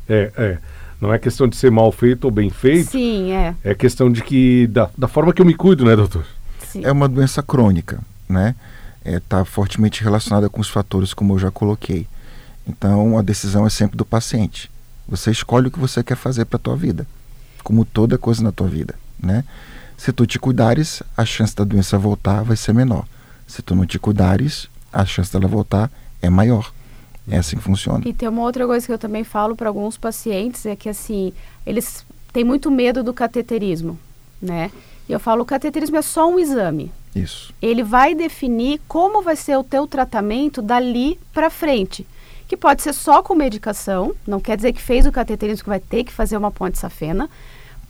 É, 0.08 0.32
é. 0.36 0.58
Não 1.00 1.12
é 1.12 1.18
questão 1.18 1.48
de 1.48 1.56
ser 1.56 1.70
mal 1.70 1.90
feito 1.90 2.24
ou 2.24 2.30
bem 2.30 2.50
feito. 2.50 2.90
Sim, 2.90 3.32
é. 3.32 3.54
É 3.64 3.74
questão 3.74 4.10
de 4.12 4.22
que 4.22 4.66
da, 4.66 4.90
da 4.98 5.08
forma 5.08 5.32
que 5.32 5.40
eu 5.40 5.46
me 5.46 5.54
cuido, 5.54 5.84
né, 5.84 5.96
doutor? 5.96 6.26
Sim. 6.66 6.84
É 6.84 6.92
uma 6.92 7.08
doença 7.08 7.42
crônica, 7.42 8.00
né? 8.28 8.54
Está 9.04 9.16
é, 9.16 9.20
tá 9.20 9.44
fortemente 9.44 10.04
relacionada 10.04 10.48
com 10.50 10.60
os 10.60 10.68
fatores 10.68 11.14
como 11.14 11.34
eu 11.34 11.38
já 11.38 11.50
coloquei. 11.50 12.06
Então 12.66 13.18
a 13.18 13.22
decisão 13.22 13.66
é 13.66 13.70
sempre 13.70 13.96
do 13.96 14.04
paciente. 14.04 14.70
Você 15.08 15.30
escolhe 15.30 15.68
o 15.68 15.70
que 15.70 15.78
você 15.78 16.04
quer 16.04 16.16
fazer 16.16 16.44
para 16.44 16.56
a 16.56 16.60
tua 16.60 16.76
vida, 16.76 17.06
como 17.64 17.84
toda 17.84 18.18
coisa 18.18 18.42
na 18.42 18.52
tua 18.52 18.68
vida, 18.68 18.94
né? 19.20 19.42
Se 19.96 20.12
tu 20.12 20.26
te 20.26 20.38
cuidares, 20.38 21.02
a 21.16 21.24
chance 21.24 21.54
da 21.54 21.64
doença 21.64 21.98
voltar 21.98 22.42
vai 22.42 22.56
ser 22.56 22.72
menor. 22.72 23.04
Se 23.46 23.60
tu 23.60 23.74
não 23.74 23.84
te 23.84 23.98
cuidares, 23.98 24.68
a 24.92 25.04
chance 25.04 25.32
dela 25.32 25.46
voltar 25.46 25.90
é 26.20 26.28
maior. 26.30 26.72
É 27.28 27.38
assim 27.38 27.56
que 27.56 27.62
funciona. 27.62 28.02
E 28.06 28.12
tem 28.12 28.28
uma 28.28 28.42
outra 28.42 28.66
coisa 28.66 28.84
que 28.84 28.92
eu 28.92 28.98
também 28.98 29.24
falo 29.24 29.54
para 29.54 29.68
alguns 29.68 29.96
pacientes 29.96 30.66
é 30.66 30.74
que 30.74 30.88
assim, 30.88 31.32
eles 31.64 32.04
têm 32.32 32.44
muito 32.44 32.70
medo 32.70 33.02
do 33.02 33.14
cateterismo, 33.14 33.98
né? 34.40 34.70
E 35.08 35.12
eu 35.12 35.20
falo, 35.20 35.42
o 35.42 35.46
cateterismo 35.46 35.96
é 35.96 36.02
só 36.02 36.28
um 36.28 36.38
exame. 36.38 36.90
Isso. 37.14 37.52
Ele 37.60 37.82
vai 37.82 38.14
definir 38.14 38.80
como 38.86 39.22
vai 39.22 39.36
ser 39.36 39.56
o 39.56 39.64
teu 39.64 39.86
tratamento 39.86 40.62
dali 40.62 41.18
para 41.32 41.50
frente 41.50 42.06
que 42.50 42.56
pode 42.56 42.82
ser 42.82 42.92
só 42.92 43.22
com 43.22 43.32
medicação, 43.32 44.12
não 44.26 44.40
quer 44.40 44.56
dizer 44.56 44.72
que 44.72 44.82
fez 44.82 45.06
o 45.06 45.12
cateterismo 45.12 45.62
que 45.62 45.68
vai 45.68 45.78
ter 45.78 46.02
que 46.02 46.10
fazer 46.10 46.36
uma 46.36 46.50
ponte 46.50 46.76
safena. 46.78 47.30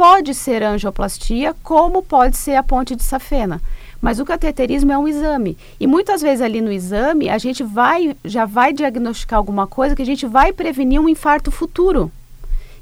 Pode 0.01 0.33
ser 0.33 0.63
angioplastia, 0.63 1.55
como 1.63 2.03
pode 2.03 2.35
ser 2.35 2.55
a 2.55 2.63
ponte 2.63 2.97
de 2.97 3.03
safena. 3.03 3.61
Mas 4.01 4.19
o 4.19 4.25
cateterismo 4.25 4.91
é 4.91 4.97
um 4.97 5.07
exame. 5.07 5.59
E 5.79 5.87
muitas 5.87 6.23
vezes 6.23 6.41
ali 6.41 6.63
no 6.63 6.73
exame, 6.73 7.29
a 7.29 7.37
gente 7.37 7.63
vai 7.63 8.17
já 8.25 8.47
vai 8.47 8.73
diagnosticar 8.73 9.37
alguma 9.37 9.67
coisa 9.67 9.95
que 9.95 10.01
a 10.01 10.07
gente 10.07 10.25
vai 10.25 10.55
prevenir 10.55 10.99
um 10.99 11.07
infarto 11.07 11.51
futuro. 11.51 12.11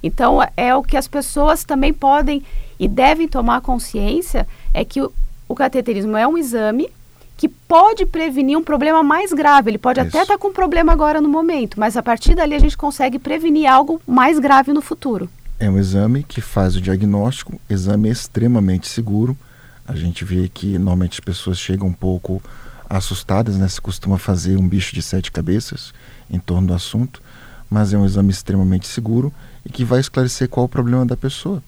Então, 0.00 0.38
é 0.56 0.72
o 0.76 0.80
que 0.84 0.96
as 0.96 1.08
pessoas 1.08 1.64
também 1.64 1.92
podem 1.92 2.40
e 2.78 2.86
devem 2.86 3.26
tomar 3.26 3.62
consciência, 3.62 4.46
é 4.72 4.84
que 4.84 5.02
o, 5.02 5.12
o 5.48 5.56
cateterismo 5.56 6.16
é 6.16 6.24
um 6.24 6.38
exame 6.38 6.88
que 7.36 7.48
pode 7.48 8.06
prevenir 8.06 8.56
um 8.56 8.62
problema 8.62 9.02
mais 9.02 9.32
grave. 9.32 9.72
Ele 9.72 9.78
pode 9.78 9.98
Isso. 9.98 10.08
até 10.10 10.22
estar 10.22 10.34
tá 10.34 10.38
com 10.38 10.50
um 10.50 10.52
problema 10.52 10.92
agora 10.92 11.20
no 11.20 11.28
momento, 11.28 11.80
mas 11.80 11.96
a 11.96 12.02
partir 12.02 12.36
dali 12.36 12.54
a 12.54 12.60
gente 12.60 12.76
consegue 12.76 13.18
prevenir 13.18 13.68
algo 13.68 14.00
mais 14.06 14.38
grave 14.38 14.72
no 14.72 14.80
futuro. 14.80 15.28
É 15.60 15.68
um 15.68 15.76
exame 15.76 16.22
que 16.22 16.40
faz 16.40 16.76
o 16.76 16.80
diagnóstico, 16.80 17.60
exame 17.68 18.08
extremamente 18.08 18.86
seguro. 18.86 19.36
A 19.84 19.96
gente 19.96 20.24
vê 20.24 20.48
que 20.48 20.78
normalmente 20.78 21.14
as 21.14 21.20
pessoas 21.20 21.58
chegam 21.58 21.88
um 21.88 21.92
pouco 21.92 22.40
assustadas, 22.88 23.56
né? 23.56 23.66
Se 23.66 23.80
costuma 23.80 24.18
fazer 24.18 24.56
um 24.56 24.68
bicho 24.68 24.94
de 24.94 25.02
sete 25.02 25.32
cabeças 25.32 25.92
em 26.30 26.38
torno 26.38 26.68
do 26.68 26.74
assunto, 26.74 27.20
mas 27.68 27.92
é 27.92 27.98
um 27.98 28.06
exame 28.06 28.30
extremamente 28.30 28.86
seguro 28.86 29.32
e 29.66 29.68
que 29.68 29.84
vai 29.84 29.98
esclarecer 29.98 30.48
qual 30.48 30.64
é 30.64 30.66
o 30.66 30.68
problema 30.68 31.04
da 31.04 31.16
pessoa 31.16 31.60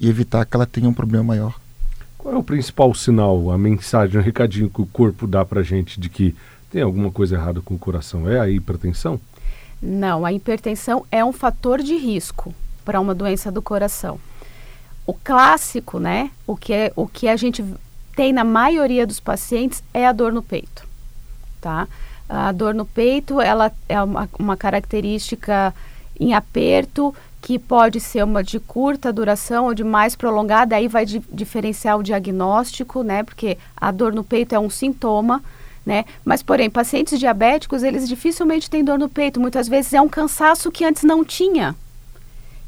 e 0.00 0.08
evitar 0.08 0.44
que 0.44 0.56
ela 0.56 0.66
tenha 0.66 0.88
um 0.88 0.94
problema 0.94 1.22
maior. 1.22 1.54
Qual 2.18 2.34
é 2.34 2.36
o 2.36 2.42
principal 2.42 2.92
sinal, 2.94 3.52
a 3.52 3.56
mensagem, 3.56 4.18
o 4.18 4.24
recadinho 4.24 4.68
que 4.68 4.82
o 4.82 4.86
corpo 4.86 5.24
dá 5.24 5.44
para 5.44 5.62
gente 5.62 6.00
de 6.00 6.08
que 6.08 6.34
tem 6.68 6.82
alguma 6.82 7.12
coisa 7.12 7.36
errada 7.36 7.60
com 7.60 7.74
o 7.74 7.78
coração? 7.78 8.28
É 8.28 8.40
a 8.40 8.50
hipertensão? 8.50 9.20
Não, 9.80 10.26
a 10.26 10.32
hipertensão 10.32 11.06
é 11.12 11.24
um 11.24 11.32
fator 11.32 11.80
de 11.80 11.96
risco 11.96 12.52
para 12.86 13.00
uma 13.00 13.14
doença 13.14 13.50
do 13.50 13.60
coração. 13.60 14.18
O 15.04 15.12
clássico, 15.12 15.98
né? 15.98 16.30
O 16.46 16.56
que, 16.56 16.72
é, 16.72 16.92
o 16.96 17.06
que 17.06 17.28
a 17.28 17.36
gente 17.36 17.62
tem 18.14 18.32
na 18.32 18.44
maioria 18.44 19.06
dos 19.06 19.20
pacientes 19.20 19.82
é 19.92 20.06
a 20.06 20.12
dor 20.12 20.32
no 20.32 20.42
peito, 20.42 20.86
tá? 21.60 21.86
A 22.28 22.50
dor 22.52 22.74
no 22.74 22.86
peito, 22.86 23.40
ela 23.40 23.70
é 23.88 24.00
uma, 24.00 24.28
uma 24.38 24.56
característica 24.56 25.74
em 26.18 26.32
aperto 26.32 27.14
que 27.42 27.58
pode 27.58 28.00
ser 28.00 28.24
uma 28.24 28.42
de 28.42 28.58
curta 28.58 29.12
duração 29.12 29.66
ou 29.66 29.74
de 29.74 29.84
mais 29.84 30.16
prolongada, 30.16 30.74
aí 30.74 30.88
vai 30.88 31.04
di 31.04 31.22
diferenciar 31.30 31.98
o 31.98 32.02
diagnóstico, 32.02 33.02
né? 33.02 33.22
Porque 33.22 33.58
a 33.76 33.90
dor 33.90 34.12
no 34.12 34.24
peito 34.24 34.54
é 34.54 34.58
um 34.58 34.70
sintoma, 34.70 35.42
né? 35.84 36.04
Mas, 36.24 36.42
porém, 36.42 36.68
pacientes 36.68 37.18
diabéticos, 37.18 37.82
eles 37.84 38.08
dificilmente 38.08 38.68
têm 38.68 38.82
dor 38.82 38.98
no 38.98 39.08
peito. 39.08 39.38
Muitas 39.38 39.68
vezes 39.68 39.92
é 39.92 40.00
um 40.00 40.08
cansaço 40.08 40.72
que 40.72 40.84
antes 40.84 41.04
não 41.04 41.24
tinha. 41.24 41.76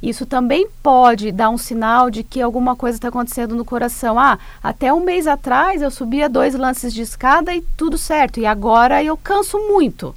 Isso 0.02 0.24
também 0.24 0.68
pode 0.82 1.32
dar 1.32 1.50
um 1.50 1.58
sinal 1.58 2.08
de 2.08 2.22
que 2.22 2.40
alguma 2.40 2.76
coisa 2.76 2.96
está 2.96 3.08
acontecendo 3.08 3.56
no 3.56 3.64
coração. 3.64 4.18
Ah, 4.18 4.38
até 4.62 4.92
um 4.92 5.00
mês 5.00 5.26
atrás 5.26 5.82
eu 5.82 5.90
subia 5.90 6.28
dois 6.28 6.54
lances 6.54 6.94
de 6.94 7.02
escada 7.02 7.54
e 7.54 7.62
tudo 7.76 7.98
certo, 7.98 8.38
e 8.38 8.46
agora 8.46 9.02
eu 9.02 9.16
canso 9.16 9.58
muito. 9.58 10.14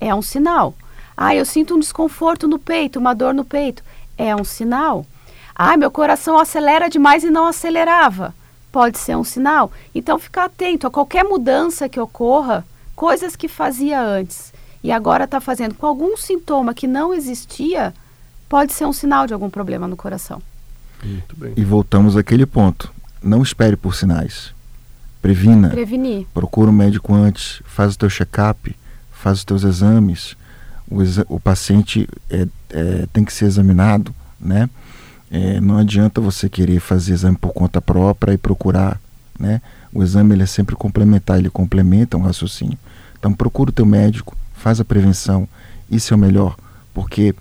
É 0.00 0.14
um 0.14 0.22
sinal. 0.22 0.74
Ah, 1.16 1.34
eu 1.34 1.44
sinto 1.44 1.74
um 1.76 1.78
desconforto 1.78 2.48
no 2.48 2.58
peito, 2.58 2.98
uma 2.98 3.14
dor 3.14 3.34
no 3.34 3.44
peito. 3.44 3.82
É 4.16 4.34
um 4.34 4.44
sinal. 4.44 5.04
Ah, 5.54 5.76
meu 5.76 5.90
coração 5.90 6.38
acelera 6.38 6.88
demais 6.88 7.22
e 7.22 7.30
não 7.30 7.46
acelerava. 7.46 8.34
Pode 8.72 8.98
ser 8.98 9.16
um 9.16 9.24
sinal. 9.24 9.70
Então, 9.94 10.18
ficar 10.18 10.44
atento 10.44 10.86
a 10.86 10.90
qualquer 10.90 11.22
mudança 11.22 11.88
que 11.88 12.00
ocorra, 12.00 12.64
coisas 12.96 13.36
que 13.36 13.46
fazia 13.46 14.00
antes 14.00 14.52
e 14.82 14.90
agora 14.90 15.24
está 15.24 15.40
fazendo 15.40 15.74
com 15.74 15.86
algum 15.86 16.16
sintoma 16.16 16.74
que 16.74 16.86
não 16.86 17.14
existia, 17.14 17.94
pode 18.52 18.74
ser 18.74 18.84
um 18.84 18.92
sinal 18.92 19.26
de 19.26 19.32
algum 19.32 19.48
problema 19.48 19.88
no 19.88 19.96
coração. 19.96 20.42
Muito 21.02 21.34
bem. 21.34 21.54
E 21.56 21.64
voltamos 21.64 22.18
àquele 22.18 22.44
ponto. 22.44 22.92
Não 23.22 23.42
espere 23.42 23.78
por 23.78 23.94
sinais. 23.94 24.52
Previna. 25.22 25.70
Prevenir. 25.70 26.26
Procura 26.34 26.68
um 26.68 26.74
médico 26.74 27.14
antes, 27.14 27.62
faz 27.64 27.94
o 27.94 27.98
teu 27.98 28.10
check-up, 28.10 28.76
faz 29.10 29.38
os 29.38 29.44
teus 29.44 29.64
exames, 29.64 30.36
o, 30.86 30.98
o 31.34 31.40
paciente 31.40 32.06
é, 32.28 32.46
é, 32.68 33.06
tem 33.10 33.24
que 33.24 33.32
ser 33.32 33.46
examinado, 33.46 34.14
né? 34.38 34.68
É, 35.30 35.58
não 35.58 35.78
adianta 35.78 36.20
você 36.20 36.46
querer 36.46 36.78
fazer 36.78 37.14
exame 37.14 37.38
por 37.38 37.54
conta 37.54 37.80
própria 37.80 38.34
e 38.34 38.36
procurar, 38.36 39.00
né? 39.40 39.62
O 39.94 40.02
exame 40.02 40.34
ele 40.34 40.42
é 40.42 40.46
sempre 40.46 40.76
complementar, 40.76 41.38
ele 41.38 41.48
complementa 41.48 42.18
um 42.18 42.22
raciocínio. 42.22 42.76
Então 43.18 43.32
procura 43.32 43.70
o 43.70 43.72
teu 43.72 43.86
médico, 43.86 44.36
faz 44.52 44.78
a 44.78 44.84
prevenção, 44.84 45.48
isso 45.90 46.12
é 46.12 46.16
o 46.18 46.20
melhor, 46.20 46.54
porque 46.92 47.34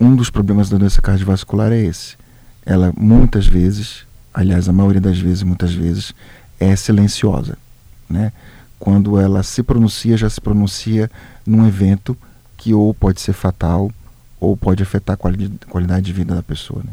um 0.00 0.14
dos 0.14 0.30
problemas 0.30 0.68
da 0.68 0.76
doença 0.76 1.00
cardiovascular 1.00 1.72
é 1.72 1.80
esse. 1.80 2.16
Ela 2.64 2.92
muitas 2.96 3.46
vezes, 3.46 4.04
aliás, 4.32 4.68
a 4.68 4.72
maioria 4.72 5.00
das 5.00 5.18
vezes, 5.18 5.42
muitas 5.42 5.72
vezes, 5.72 6.14
é 6.58 6.74
silenciosa, 6.76 7.56
né? 8.08 8.32
Quando 8.78 9.18
ela 9.18 9.42
se 9.42 9.62
pronuncia, 9.62 10.16
já 10.16 10.28
se 10.28 10.40
pronuncia 10.40 11.10
num 11.46 11.66
evento 11.66 12.16
que 12.56 12.74
ou 12.74 12.92
pode 12.92 13.20
ser 13.20 13.32
fatal 13.32 13.90
ou 14.38 14.56
pode 14.56 14.82
afetar 14.82 15.14
a 15.14 15.16
quali 15.16 15.50
qualidade 15.68 16.06
de 16.06 16.12
vida 16.12 16.34
da 16.34 16.42
pessoa. 16.42 16.82
Né? 16.84 16.90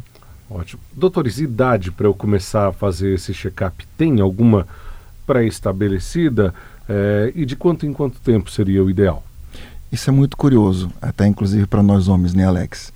Ótimo. 0.49 0.81
Doutores, 0.95 1.39
idade 1.39 1.91
para 1.91 2.07
eu 2.07 2.13
começar 2.13 2.67
a 2.67 2.73
fazer 2.73 3.13
esse 3.13 3.33
check-up 3.33 3.85
tem 3.97 4.21
alguma 4.21 4.67
pré-estabelecida? 5.25 6.53
É, 6.87 7.31
e 7.35 7.45
de 7.45 7.55
quanto 7.55 7.85
em 7.85 7.93
quanto 7.93 8.19
tempo 8.19 8.51
seria 8.51 8.83
o 8.83 8.89
ideal? 8.89 9.23
Isso 9.93 10.09
é 10.09 10.13
muito 10.13 10.35
curioso, 10.35 10.91
até 10.99 11.27
inclusive 11.27 11.67
para 11.67 11.83
nós 11.83 12.07
homens, 12.07 12.33
né, 12.33 12.47
Alex? 12.47 12.91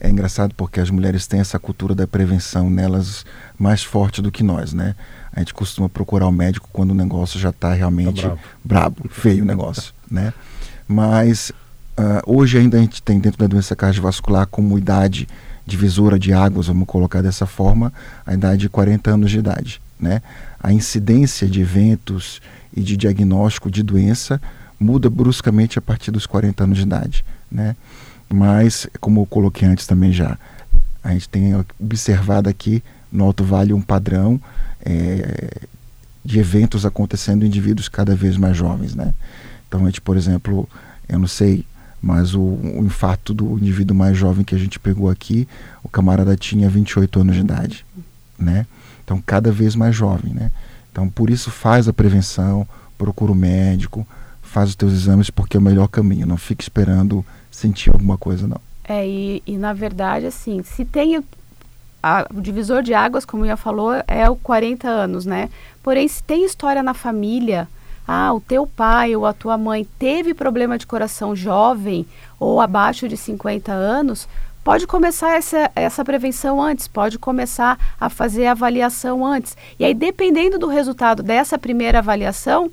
É 0.00 0.10
engraçado 0.10 0.52
porque 0.56 0.80
as 0.80 0.90
mulheres 0.90 1.24
têm 1.24 1.38
essa 1.38 1.60
cultura 1.60 1.94
da 1.94 2.08
prevenção 2.08 2.68
nelas 2.68 3.24
mais 3.56 3.84
forte 3.84 4.20
do 4.20 4.32
que 4.32 4.42
nós, 4.42 4.72
né? 4.72 4.96
A 5.32 5.38
gente 5.38 5.54
costuma 5.54 5.88
procurar 5.88 6.26
o 6.26 6.32
médico 6.32 6.68
quando 6.72 6.90
o 6.90 6.94
negócio 6.94 7.38
já 7.38 7.50
está 7.50 7.72
realmente 7.72 8.22
tá 8.22 8.28
brabo. 8.28 8.42
brabo, 8.64 9.08
feio 9.10 9.44
o 9.44 9.46
negócio, 9.46 9.94
né? 10.10 10.34
Mas 10.88 11.52
Uh, 11.98 12.22
hoje 12.24 12.56
ainda 12.56 12.78
a 12.78 12.80
gente 12.80 13.02
tem 13.02 13.18
dentro 13.18 13.38
da 13.38 13.46
doença 13.46 13.76
cardiovascular 13.76 14.46
como 14.46 14.78
idade 14.78 15.28
divisora 15.66 16.18
de 16.18 16.32
águas, 16.32 16.68
vamos 16.68 16.86
colocar 16.86 17.20
dessa 17.20 17.44
forma, 17.44 17.92
a 18.24 18.32
idade 18.32 18.62
de 18.62 18.68
40 18.70 19.10
anos 19.10 19.30
de 19.30 19.38
idade. 19.38 19.82
Né? 19.98 20.22
A 20.58 20.72
incidência 20.72 21.46
de 21.46 21.60
eventos 21.60 22.40
e 22.74 22.80
de 22.80 22.96
diagnóstico 22.96 23.70
de 23.70 23.82
doença 23.82 24.40
muda 24.80 25.10
bruscamente 25.10 25.78
a 25.78 25.82
partir 25.82 26.10
dos 26.10 26.26
40 26.26 26.64
anos 26.64 26.78
de 26.78 26.84
idade. 26.84 27.24
Né? 27.52 27.76
Mas, 28.28 28.86
como 28.98 29.20
eu 29.20 29.26
coloquei 29.26 29.68
antes 29.68 29.86
também 29.86 30.10
já, 30.10 30.38
a 31.04 31.12
gente 31.12 31.28
tem 31.28 31.52
observado 31.78 32.48
aqui 32.48 32.82
no 33.12 33.24
Alto 33.24 33.44
Vale 33.44 33.72
um 33.72 33.82
padrão 33.82 34.40
é, 34.84 35.66
de 36.24 36.38
eventos 36.38 36.86
acontecendo 36.86 37.44
em 37.44 37.48
indivíduos 37.48 37.88
cada 37.88 38.14
vez 38.14 38.36
mais 38.36 38.56
jovens, 38.56 38.94
né? 38.94 39.14
Então 39.66 39.82
a 39.82 39.86
gente, 39.86 40.00
por 40.00 40.16
exemplo, 40.16 40.68
eu 41.08 41.18
não 41.18 41.26
sei, 41.26 41.64
mas 42.00 42.34
o, 42.34 42.40
o 42.40 42.84
infarto 42.84 43.32
do 43.32 43.58
indivíduo 43.58 43.96
mais 43.96 44.16
jovem 44.16 44.44
que 44.44 44.54
a 44.54 44.58
gente 44.58 44.78
pegou 44.78 45.10
aqui, 45.10 45.48
o 45.82 45.88
camarada 45.88 46.36
tinha 46.36 46.68
28 46.68 47.20
anos 47.20 47.34
de 47.34 47.40
idade, 47.40 47.84
né? 48.38 48.66
Então 49.04 49.22
cada 49.24 49.50
vez 49.50 49.74
mais 49.74 49.94
jovem, 49.96 50.32
né? 50.32 50.50
Então 50.92 51.08
por 51.08 51.30
isso 51.30 51.50
faz 51.50 51.88
a 51.88 51.92
prevenção, 51.92 52.66
procura 52.98 53.32
o 53.32 53.34
médico, 53.34 54.06
faz 54.50 54.70
os 54.70 54.74
teus 54.74 54.92
exames 54.92 55.30
porque 55.30 55.56
é 55.56 55.60
o 55.60 55.62
melhor 55.62 55.88
caminho. 55.88 56.26
Não 56.26 56.36
fique 56.36 56.62
esperando 56.62 57.24
sentir 57.50 57.90
alguma 57.90 58.18
coisa 58.18 58.46
não. 58.48 58.60
É 58.84 59.06
e, 59.06 59.42
e 59.46 59.56
na 59.56 59.72
verdade 59.72 60.26
assim, 60.26 60.62
se 60.64 60.84
tem 60.84 61.22
a, 62.02 62.26
o 62.34 62.40
divisor 62.40 62.82
de 62.82 62.92
águas, 62.92 63.24
como 63.24 63.46
já 63.46 63.56
falou, 63.56 63.92
é 64.08 64.28
o 64.28 64.36
40 64.36 64.88
anos, 64.88 65.24
né? 65.24 65.48
Porém, 65.82 66.08
se 66.08 66.22
tem 66.22 66.44
história 66.44 66.82
na 66.82 66.94
família, 66.94 67.68
ah, 68.06 68.32
o 68.32 68.40
teu 68.40 68.66
pai 68.66 69.14
ou 69.14 69.24
a 69.24 69.32
tua 69.32 69.56
mãe 69.56 69.86
teve 69.98 70.34
problema 70.34 70.76
de 70.76 70.86
coração 70.86 71.36
jovem 71.36 72.04
ou 72.38 72.60
abaixo 72.60 73.08
de 73.08 73.16
50 73.16 73.70
anos, 73.70 74.26
pode 74.64 74.86
começar 74.86 75.36
essa, 75.36 75.70
essa 75.76 76.04
prevenção 76.04 76.60
antes, 76.60 76.88
pode 76.88 77.18
começar 77.18 77.78
a 78.00 78.08
fazer 78.08 78.46
a 78.46 78.52
avaliação 78.52 79.24
antes. 79.24 79.56
E 79.78 79.84
aí, 79.84 79.94
dependendo 79.94 80.58
do 80.58 80.66
resultado 80.66 81.22
dessa 81.22 81.58
primeira 81.58 81.98
avaliação, 81.98 82.70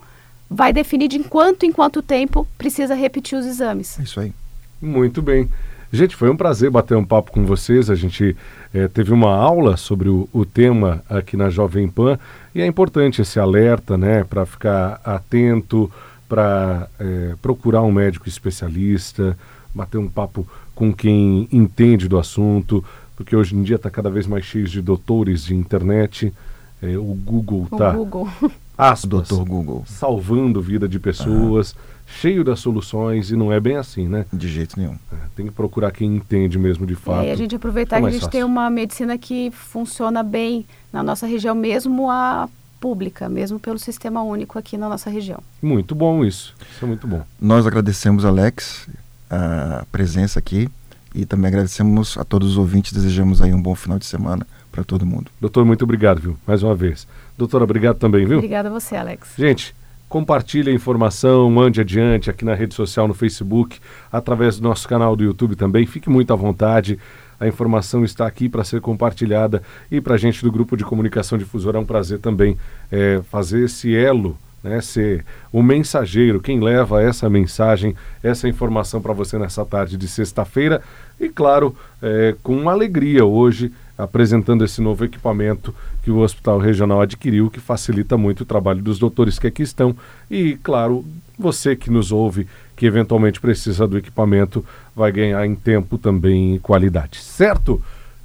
vai 0.50 0.72
definir 0.72 1.08
de 1.08 1.20
quanto 1.20 1.66
em 1.66 1.72
quanto 1.72 2.02
tempo 2.02 2.48
precisa 2.58 2.96
repetir 2.96 3.38
os 3.38 3.46
exames. 3.46 4.00
É 4.00 4.04
isso 4.04 4.20
aí. 4.20 4.34
Muito 4.82 5.22
bem. 5.22 5.50
Gente, 5.92 6.16
foi 6.16 6.30
um 6.30 6.36
prazer 6.36 6.70
bater 6.70 6.98
um 6.98 7.06
papo 7.06 7.32
com 7.32 7.46
vocês. 7.46 7.90
A 7.90 7.96
gente 7.96 8.36
é, 8.74 8.88
teve 8.88 9.14
uma 9.14 9.34
aula 9.34 9.78
sobre 9.78 10.10
o, 10.10 10.28
o, 10.34 10.46
tema 10.46 11.02
aqui 11.10 11.38
na 11.38 11.50
Jovem 11.50 11.88
Pan 11.88 12.20
e 12.54 12.62
é 12.62 12.66
importante 12.66 13.22
esse 13.22 13.40
alerta, 13.40 13.98
né, 13.98 14.24
para 14.24 14.46
ficar 14.46 15.00
atento, 15.04 15.92
para 16.28 16.90
é, 17.00 17.36
procurar 17.42 17.84
um 17.84 17.92
médico 17.92 18.28
especialista, 18.28 19.38
bater 19.74 19.98
um 19.98 20.10
papo 20.10 20.46
com 20.76 20.94
quem 20.94 21.48
entende 21.52 22.08
do 22.08 22.20
assunto, 22.20 22.84
porque 23.16 23.36
hoje 23.36 23.56
em 23.56 23.64
dia 23.64 23.78
está 23.78 23.90
cada 23.90 24.10
vez 24.10 24.28
mais 24.28 24.44
cheio 24.44 24.68
de 24.68 24.82
doutores 24.82 25.46
de 25.46 25.56
internet. 25.56 26.34
É, 26.82 26.98
o 26.98 27.14
Google 27.14 27.68
está. 27.72 27.96
Google. 28.78 28.92
Aspas, 28.92 29.10
Doutor 29.10 29.46
Google. 29.46 29.84
Salvando 29.88 30.62
vida 30.62 30.88
de 30.88 31.00
pessoas. 31.00 31.76
Ah 31.78 31.98
cheio 32.08 32.44
das 32.44 32.60
soluções 32.60 33.30
e 33.30 33.36
não 33.36 33.52
é 33.52 33.60
bem 33.60 33.76
assim, 33.76 34.08
né? 34.08 34.26
De 34.32 34.48
jeito 34.48 34.80
nenhum. 34.80 34.98
É, 35.12 35.16
tem 35.36 35.46
que 35.46 35.52
procurar 35.52 35.92
quem 35.92 36.16
entende 36.16 36.58
mesmo 36.58 36.88
de 36.88 36.96
fato. 36.96 37.26
É, 37.26 37.28
e 37.28 37.32
a 37.32 37.36
gente 37.36 37.56
aproveitar 37.56 38.00
que 38.00 38.08
a 38.08 38.10
gente 38.10 38.22
fácil. 38.22 38.32
tem 38.32 38.44
uma 38.44 38.70
medicina 38.70 39.18
que 39.18 39.52
funciona 39.52 40.24
bem 40.24 40.66
na 40.92 41.04
nossa 41.04 41.28
região, 41.28 41.54
mesmo 41.54 42.10
a 42.10 42.50
pública, 42.80 43.28
mesmo 43.28 43.60
pelo 43.60 43.78
sistema 43.78 44.22
único 44.22 44.58
aqui 44.58 44.78
na 44.78 44.88
nossa 44.88 45.10
região. 45.10 45.40
Muito 45.62 45.94
bom 45.94 46.24
isso. 46.24 46.56
Isso 46.72 46.86
é 46.86 46.88
muito 46.88 47.06
bom. 47.06 47.24
Nós 47.40 47.68
agradecemos, 47.68 48.24
Alex, 48.24 48.88
a 49.30 49.86
presença 49.92 50.40
aqui 50.40 50.70
e 51.14 51.26
também 51.26 51.50
agradecemos 51.50 52.18
a 52.18 52.24
todos 52.24 52.52
os 52.52 52.58
ouvintes. 52.58 52.94
Desejamos 52.94 53.42
aí 53.42 53.54
um 53.54 53.62
bom 53.62 53.76
final 53.76 54.00
de 54.00 54.06
semana 54.06 54.48
para 54.72 54.84
todo 54.84 55.06
mundo. 55.06 55.32
Doutor, 55.42 55.66
muito 55.66 55.84
obrigado, 55.84 56.22
viu? 56.22 56.38
Mais 56.46 56.62
uma 56.64 56.76
vez. 56.76 57.08
Doutora, 57.38 57.64
obrigado 57.64 57.98
também, 57.98 58.26
viu? 58.26 58.38
Obrigada 58.38 58.70
a 58.70 58.72
você, 58.72 58.96
Alex. 58.96 59.34
Gente, 59.38 59.76
Compartilhe 60.10 60.72
a 60.72 60.74
informação, 60.74 61.52
mande 61.52 61.82
adiante 61.82 62.30
aqui 62.30 62.46
na 62.46 62.54
rede 62.54 62.74
social, 62.74 63.10
no 63.10 63.14
Facebook, 63.14 63.78
através 64.10 64.58
do 64.58 64.64
nosso 64.64 64.88
canal 64.88 65.18
do 65.18 65.24
YouTube 65.24 65.58
também. 65.58 65.86
Fique 65.86 66.10
muito 66.10 66.32
à 66.32 66.36
vontade. 66.36 66.98
A 67.38 67.46
informação 67.46 68.06
está 68.06 68.26
aqui 68.26 68.48
para 68.48 68.64
ser 68.64 68.80
compartilhada 68.80 69.62
e 69.92 70.00
para 70.00 70.16
a 70.16 70.18
gente 70.18 70.42
do 70.42 70.52
Grupo 70.52 70.78
de 70.78 70.86
Comunicação 70.86 71.38
Difusora 71.38 71.78
é 71.78 71.82
um 71.82 71.86
prazer 71.86 72.20
também 72.20 72.58
é, 72.90 73.22
fazer 73.30 73.66
esse 73.66 73.94
elo, 73.94 74.38
né, 74.64 74.82
ser 74.82 75.26
o 75.52 75.62
mensageiro, 75.62 76.40
quem 76.40 76.60
leva 76.60 77.02
essa 77.02 77.30
mensagem, 77.30 77.96
essa 78.22 78.48
informação 78.48 79.02
para 79.02 79.14
você 79.14 79.38
nessa 79.38 79.66
tarde 79.66 79.98
de 79.98 80.08
sexta-feira 80.08 80.82
e, 81.20 81.30
claro, 81.30 81.76
é, 82.02 82.36
com 82.44 82.70
alegria 82.70 83.26
hoje 83.26 83.72
apresentando 83.98 84.64
esse 84.64 84.80
novo 84.80 85.04
equipamento 85.04 85.74
que 86.04 86.12
o 86.12 86.20
Hospital 86.20 86.60
Regional 86.60 87.02
adquiriu, 87.02 87.50
que 87.50 87.60
facilita 87.60 88.16
muito 88.16 88.42
o 88.42 88.46
trabalho 88.46 88.82
dos 88.82 89.00
doutores 89.00 89.40
que 89.40 89.48
aqui 89.48 89.64
estão. 89.64 89.96
E, 90.30 90.56
claro, 90.62 91.04
você 91.38 91.76
que 91.76 91.90
nos 91.90 92.12
ouve, 92.12 92.48
que 92.76 92.86
eventualmente 92.86 93.42
precisa 93.42 93.88
do 93.88 93.98
equipamento, 93.98 94.64
vai 94.96 95.12
ganhar 95.12 95.46
em 95.46 95.56
tempo 95.56 95.98
também 95.98 96.56
e 96.56 96.60
qualidade. 96.60 97.18
Certo? 97.20 97.82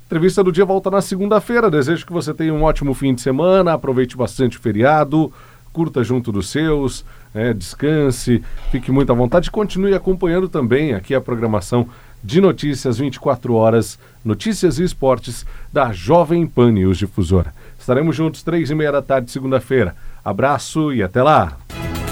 Entrevista 0.07 0.45
do 0.45 0.53
dia 0.53 0.67
volta 0.67 0.91
na 0.91 1.01
segunda-feira. 1.01 1.71
Desejo 1.71 2.05
que 2.05 2.13
você 2.13 2.35
tenha 2.35 2.53
um 2.53 2.65
ótimo 2.65 2.93
fim 2.93 3.15
de 3.15 3.23
semana, 3.23 3.73
aproveite 3.73 4.15
bastante 4.15 4.59
o 4.59 4.61
feriado, 4.61 5.33
curta 5.73 6.05
junto 6.05 6.31
dos 6.31 6.49
seus, 6.51 7.05
é, 7.35 7.53
descanse, 7.53 8.43
fique 8.71 8.93
muito 8.93 9.11
à 9.11 9.15
vontade 9.15 9.49
e 9.49 9.51
continue 9.51 9.95
acompanhando 9.95 10.49
também 10.49 10.95
aqui 10.95 11.15
a 11.15 11.21
programação 11.21 11.89
de 12.23 12.41
notícias 12.41 12.99
24 12.99 13.55
horas, 13.55 13.99
notícias 14.25 14.79
e 14.79 14.85
esportes 14.85 15.45
da 15.73 15.93
Jovem 15.93 16.47
Pan 16.47 16.71
News 16.71 16.99
Difusora. 16.99 17.53
Estaremos 17.79 18.15
juntos 18.15 18.43
três 18.43 18.71
e 18.71 18.75
meia 18.75 18.93
da 18.93 19.03
tarde, 19.03 19.31
segunda-feira. 19.31 19.97
Abraço 20.25 20.93
e 20.93 21.03
até 21.03 21.23
lá. 21.23 21.57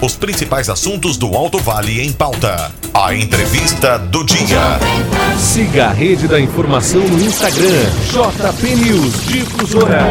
Os 0.03 0.17
principais 0.17 0.71
assuntos 0.71 1.19
do 1.19 1.27
Alto 1.37 1.59
Vale 1.59 2.01
em 2.01 2.11
pauta. 2.11 2.73
A 2.95 3.15
entrevista 3.15 3.99
do 3.99 4.25
dia. 4.25 4.79
Siga 5.37 5.89
a 5.89 5.93
rede 5.93 6.27
da 6.27 6.41
informação 6.41 7.07
no 7.07 7.23
Instagram, 7.23 7.85
JP 8.11 8.75
News 8.77 9.27
Difusora. 9.27 10.09